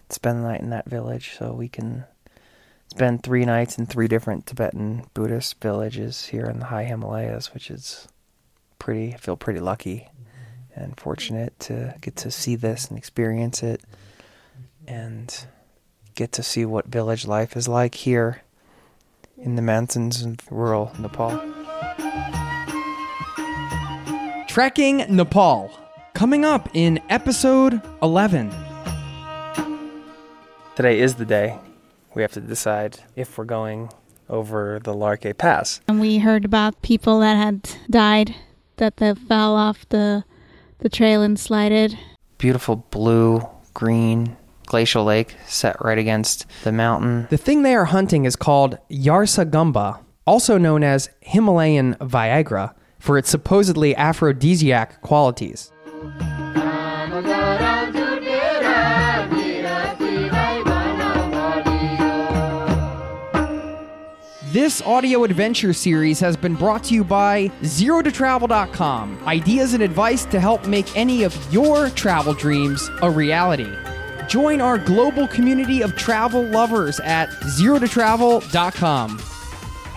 spend 0.09 0.39
the 0.39 0.47
night 0.47 0.61
in 0.61 0.69
that 0.69 0.89
village 0.89 1.35
so 1.37 1.53
we 1.53 1.69
can 1.69 2.05
spend 2.87 3.23
three 3.23 3.45
nights 3.45 3.77
in 3.77 3.85
three 3.85 4.07
different 4.07 4.45
Tibetan 4.45 5.05
Buddhist 5.13 5.61
villages 5.61 6.25
here 6.27 6.45
in 6.45 6.59
the 6.59 6.65
high 6.65 6.83
Himalayas, 6.83 7.53
which 7.53 7.71
is 7.71 8.07
pretty, 8.79 9.13
I 9.13 9.17
feel 9.17 9.37
pretty 9.37 9.59
lucky 9.59 10.09
and 10.75 10.99
fortunate 10.99 11.57
to 11.61 11.95
get 12.01 12.15
to 12.17 12.31
see 12.31 12.55
this 12.55 12.87
and 12.87 12.97
experience 12.97 13.63
it 13.63 13.81
and 14.87 15.45
get 16.15 16.33
to 16.33 16.43
see 16.43 16.65
what 16.65 16.87
village 16.87 17.25
life 17.25 17.55
is 17.55 17.67
like 17.67 17.95
here 17.95 18.41
in 19.37 19.55
the 19.55 19.61
mountains 19.61 20.23
of 20.23 20.39
rural 20.51 20.91
Nepal. 20.99 21.39
Trekking 24.51 25.05
Nepal. 25.07 25.71
Coming 26.13 26.43
up 26.43 26.67
in 26.73 26.99
episode 27.07 27.81
11. 28.03 28.53
Today 30.75 30.99
is 30.99 31.15
the 31.15 31.23
day 31.23 31.57
we 32.15 32.21
have 32.21 32.33
to 32.33 32.41
decide 32.41 32.99
if 33.15 33.37
we're 33.37 33.45
going 33.45 33.89
over 34.29 34.81
the 34.83 34.93
Larke 34.93 35.37
Pass. 35.37 35.79
And 35.87 36.01
we 36.01 36.17
heard 36.17 36.43
about 36.43 36.81
people 36.81 37.21
that 37.21 37.35
had 37.37 37.69
died, 37.89 38.35
that 38.75 38.97
they 38.97 39.15
fell 39.15 39.55
off 39.55 39.87
the 39.87 40.25
the 40.79 40.89
trail 40.89 41.21
and 41.21 41.39
slided. 41.39 41.97
Beautiful 42.37 42.75
blue, 42.75 43.47
green 43.73 44.35
glacial 44.65 45.05
lake 45.05 45.33
set 45.47 45.81
right 45.81 45.97
against 45.97 46.45
the 46.65 46.73
mountain. 46.73 47.25
The 47.29 47.37
thing 47.37 47.63
they 47.63 47.73
are 47.73 47.85
hunting 47.85 48.25
is 48.25 48.35
called 48.35 48.77
Yarsa 48.89 49.49
gumba, 49.49 49.99
also 50.27 50.57
known 50.57 50.83
as 50.83 51.09
Himalayan 51.21 51.95
Viagra, 52.01 52.73
for 53.01 53.17
its 53.17 53.29
supposedly 53.29 53.95
aphrodisiac 53.95 55.01
qualities. 55.01 55.71
This 64.51 64.81
audio 64.83 65.23
adventure 65.23 65.73
series 65.73 66.19
has 66.19 66.37
been 66.37 66.55
brought 66.55 66.83
to 66.85 66.93
you 66.93 67.03
by 67.03 67.47
ZeroToTravel.com. 67.61 69.23
Ideas 69.25 69.73
and 69.73 69.81
advice 69.81 70.25
to 70.25 70.39
help 70.39 70.67
make 70.67 70.95
any 70.95 71.23
of 71.23 71.53
your 71.53 71.89
travel 71.91 72.33
dreams 72.33 72.87
a 73.01 73.09
reality. 73.09 73.71
Join 74.27 74.61
our 74.61 74.77
global 74.77 75.27
community 75.27 75.81
of 75.81 75.95
travel 75.95 76.43
lovers 76.43 76.99
at 76.99 77.29
ZeroToTravel.com. 77.29 79.30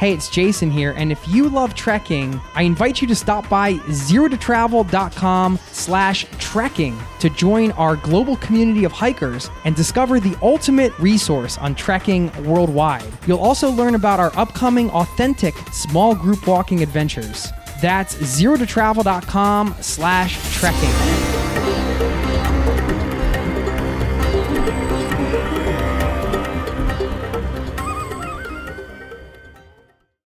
Hey, 0.04 0.12
it's 0.12 0.28
Jason 0.28 0.70
here, 0.70 0.92
and 0.98 1.10
if 1.10 1.26
you 1.26 1.48
love 1.48 1.74
trekking, 1.74 2.38
I 2.54 2.64
invite 2.64 3.00
you 3.00 3.08
to 3.08 3.14
stop 3.14 3.48
by 3.48 3.76
zerototravel.com 3.88 5.58
slash 5.72 6.26
trekking 6.38 6.98
to 7.20 7.30
join 7.30 7.70
our 7.70 7.96
global 7.96 8.36
community 8.36 8.84
of 8.84 8.92
hikers 8.92 9.48
and 9.64 9.74
discover 9.74 10.20
the 10.20 10.36
ultimate 10.42 10.92
resource 10.98 11.56
on 11.56 11.74
trekking 11.74 12.30
worldwide. 12.44 13.06
You'll 13.26 13.38
also 13.38 13.70
learn 13.70 13.94
about 13.94 14.20
our 14.20 14.30
upcoming 14.36 14.90
authentic 14.90 15.56
small 15.72 16.14
group 16.14 16.46
walking 16.46 16.82
adventures. 16.82 17.50
That's 17.80 18.14
zerototravel.com 18.14 19.76
slash 19.80 20.58
trekking. 20.60 21.83